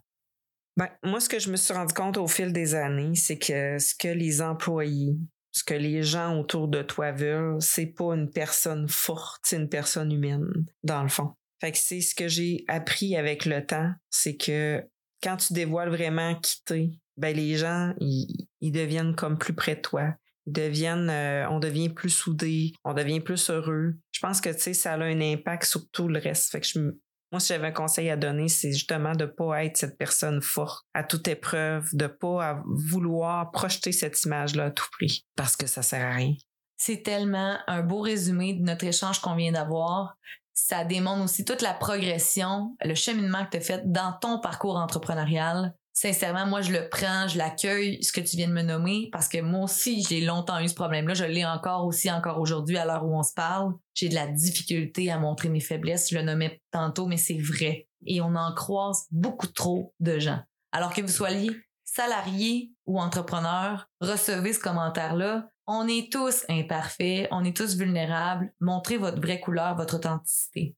[0.76, 3.78] Ben, moi, ce que je me suis rendu compte au fil des années, c'est que
[3.78, 5.16] ce que les employés,
[5.52, 9.68] ce que les gens autour de toi veulent, c'est pas une personne forte, c'est une
[9.68, 10.46] personne humaine,
[10.82, 11.34] dans le fond.
[11.60, 14.82] Fait que c'est ce que j'ai appris avec le temps, c'est que
[15.22, 19.80] quand tu dévoiles vraiment qui t'es, ben les gens, ils deviennent comme plus près de
[19.80, 20.14] toi.
[20.46, 23.94] Euh, on devient plus soudés, on devient plus heureux.
[24.12, 26.58] Je pense que, tu sais, ça a un impact sur tout le reste.
[26.58, 26.78] Que je,
[27.32, 30.84] moi, si j'avais un conseil à donner, c'est justement de pas être cette personne forte
[30.94, 35.82] à toute épreuve, de pas vouloir projeter cette image-là à tout prix, parce que ça
[35.82, 36.34] sert à rien.
[36.76, 40.16] C'est tellement un beau résumé de notre échange qu'on vient d'avoir.
[40.52, 44.76] Ça démontre aussi toute la progression, le cheminement que tu as fait dans ton parcours
[44.76, 45.74] entrepreneurial.
[45.96, 49.28] Sincèrement, moi, je le prends, je l'accueille, ce que tu viens de me nommer, parce
[49.28, 51.14] que moi aussi, j'ai longtemps eu ce problème-là.
[51.14, 53.74] Je l'ai encore aussi, encore aujourd'hui, à l'heure où on se parle.
[53.94, 56.10] J'ai de la difficulté à montrer mes faiblesses.
[56.10, 57.88] Je le nommais tantôt, mais c'est vrai.
[58.06, 60.40] Et on en croise beaucoup trop de gens.
[60.72, 61.52] Alors que vous soyez
[61.84, 65.48] salarié ou entrepreneur, recevez ce commentaire-là.
[65.68, 68.52] On est tous imparfaits, on est tous vulnérables.
[68.60, 70.74] Montrez votre vraie couleur, votre authenticité.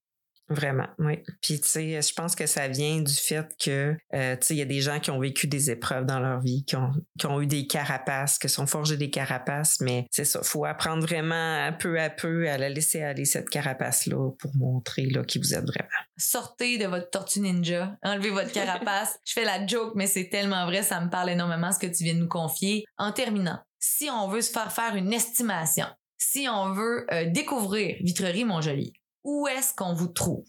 [0.49, 1.23] Vraiment, oui.
[1.43, 4.59] Puis, tu sais, je pense que ça vient du fait que, euh, tu sais, il
[4.59, 7.27] y a des gens qui ont vécu des épreuves dans leur vie, qui ont, qui
[7.27, 11.73] ont eu des carapaces, qui sont forgés des carapaces, mais c'est ça, faut apprendre vraiment
[11.73, 15.67] peu à peu à la laisser aller, cette carapace-là, pour montrer là, qui vous êtes
[15.67, 15.89] vraiment.
[16.17, 19.19] Sortez de votre tortue ninja, enlevez votre carapace.
[19.25, 22.05] Je fais la joke, mais c'est tellement vrai, ça me parle énormément ce que tu
[22.05, 22.85] viens de nous confier.
[22.99, 25.87] En terminant, si on veut se faire faire une estimation,
[26.19, 28.93] si on veut euh, découvrir Vitrerie Montjoli,
[29.27, 30.47] où est-ce qu'on vous trouve?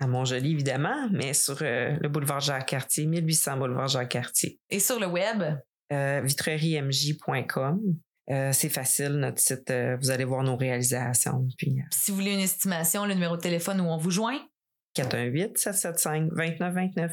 [0.00, 4.58] À Montjoli, évidemment, mais sur euh, le boulevard Jacques-Cartier, 1800 boulevard Jacques-Cartier.
[4.70, 5.42] Et sur le web,
[5.92, 7.80] Euh, vitreriemj.com.
[8.30, 9.70] Euh, c'est facile, notre site,
[10.00, 11.46] vous allez voir nos réalisations.
[11.58, 14.40] Puis si vous voulez une estimation, le numéro de téléphone où on vous joint,
[14.96, 17.10] 418-775-2929.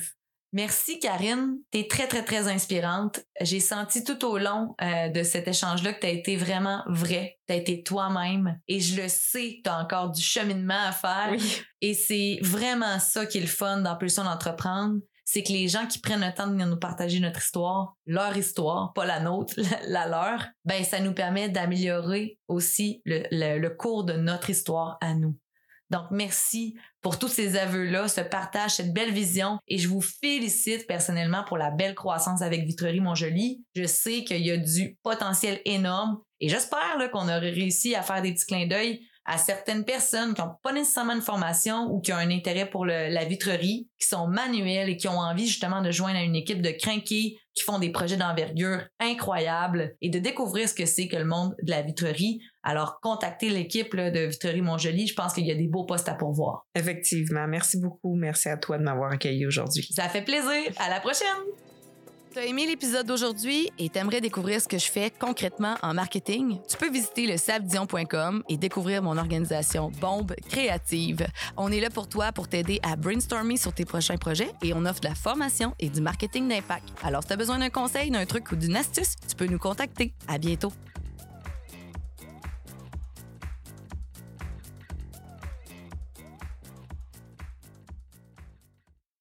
[0.53, 3.21] Merci Karine, tu es très très très inspirante.
[3.39, 7.39] J'ai senti tout au long euh, de cet échange-là que tu as été vraiment vrai,
[7.47, 11.29] tu as été toi-même et je le sais, tu as encore du cheminement à faire.
[11.31, 11.61] Oui.
[11.79, 15.87] Et c'est vraiment ça qui est le fun dans Pulsion d'entreprendre, c'est que les gens
[15.87, 19.53] qui prennent le temps de venir nous partager notre histoire, leur histoire, pas la nôtre,
[19.87, 24.97] la, leur, ben ça nous permet d'améliorer aussi le, le, le cours de notre histoire
[24.99, 25.37] à nous.
[25.91, 29.59] Donc, merci pour tous ces aveux-là, ce partage, cette belle vision.
[29.67, 33.63] Et je vous félicite personnellement pour la belle croissance avec Vitrerie Montjoli.
[33.75, 38.21] Je sais qu'il y a du potentiel énorme et j'espère qu'on aurait réussi à faire
[38.21, 42.11] des petits clins d'œil à certaines personnes qui n'ont pas nécessairement une formation ou qui
[42.11, 45.81] ont un intérêt pour le, la vitrerie, qui sont manuelles et qui ont envie justement
[45.81, 50.19] de joindre à une équipe de crinqués qui font des projets d'envergure incroyables et de
[50.19, 52.39] découvrir ce que c'est que le monde de la vitrerie.
[52.63, 55.07] Alors, contactez l'équipe de Vitrerie Montjoli.
[55.07, 56.65] Je pense qu'il y a des beaux postes à pourvoir.
[56.75, 57.47] Effectivement.
[57.47, 58.15] Merci beaucoup.
[58.15, 59.87] Merci à toi de m'avoir accueilli aujourd'hui.
[59.91, 60.71] Ça fait plaisir.
[60.77, 61.70] À la prochaine!
[62.33, 66.59] T'as aimé l'épisode d'aujourd'hui et t'aimerais découvrir ce que je fais concrètement en marketing?
[66.65, 71.27] Tu peux visiter le sabdion.com et découvrir mon organisation Bombe Créative.
[71.57, 74.85] On est là pour toi pour t'aider à brainstormer sur tes prochains projets et on
[74.85, 76.87] offre de la formation et du marketing d'impact.
[77.03, 80.13] Alors, si t'as besoin d'un conseil, d'un truc ou d'une astuce, tu peux nous contacter.
[80.29, 80.71] À bientôt!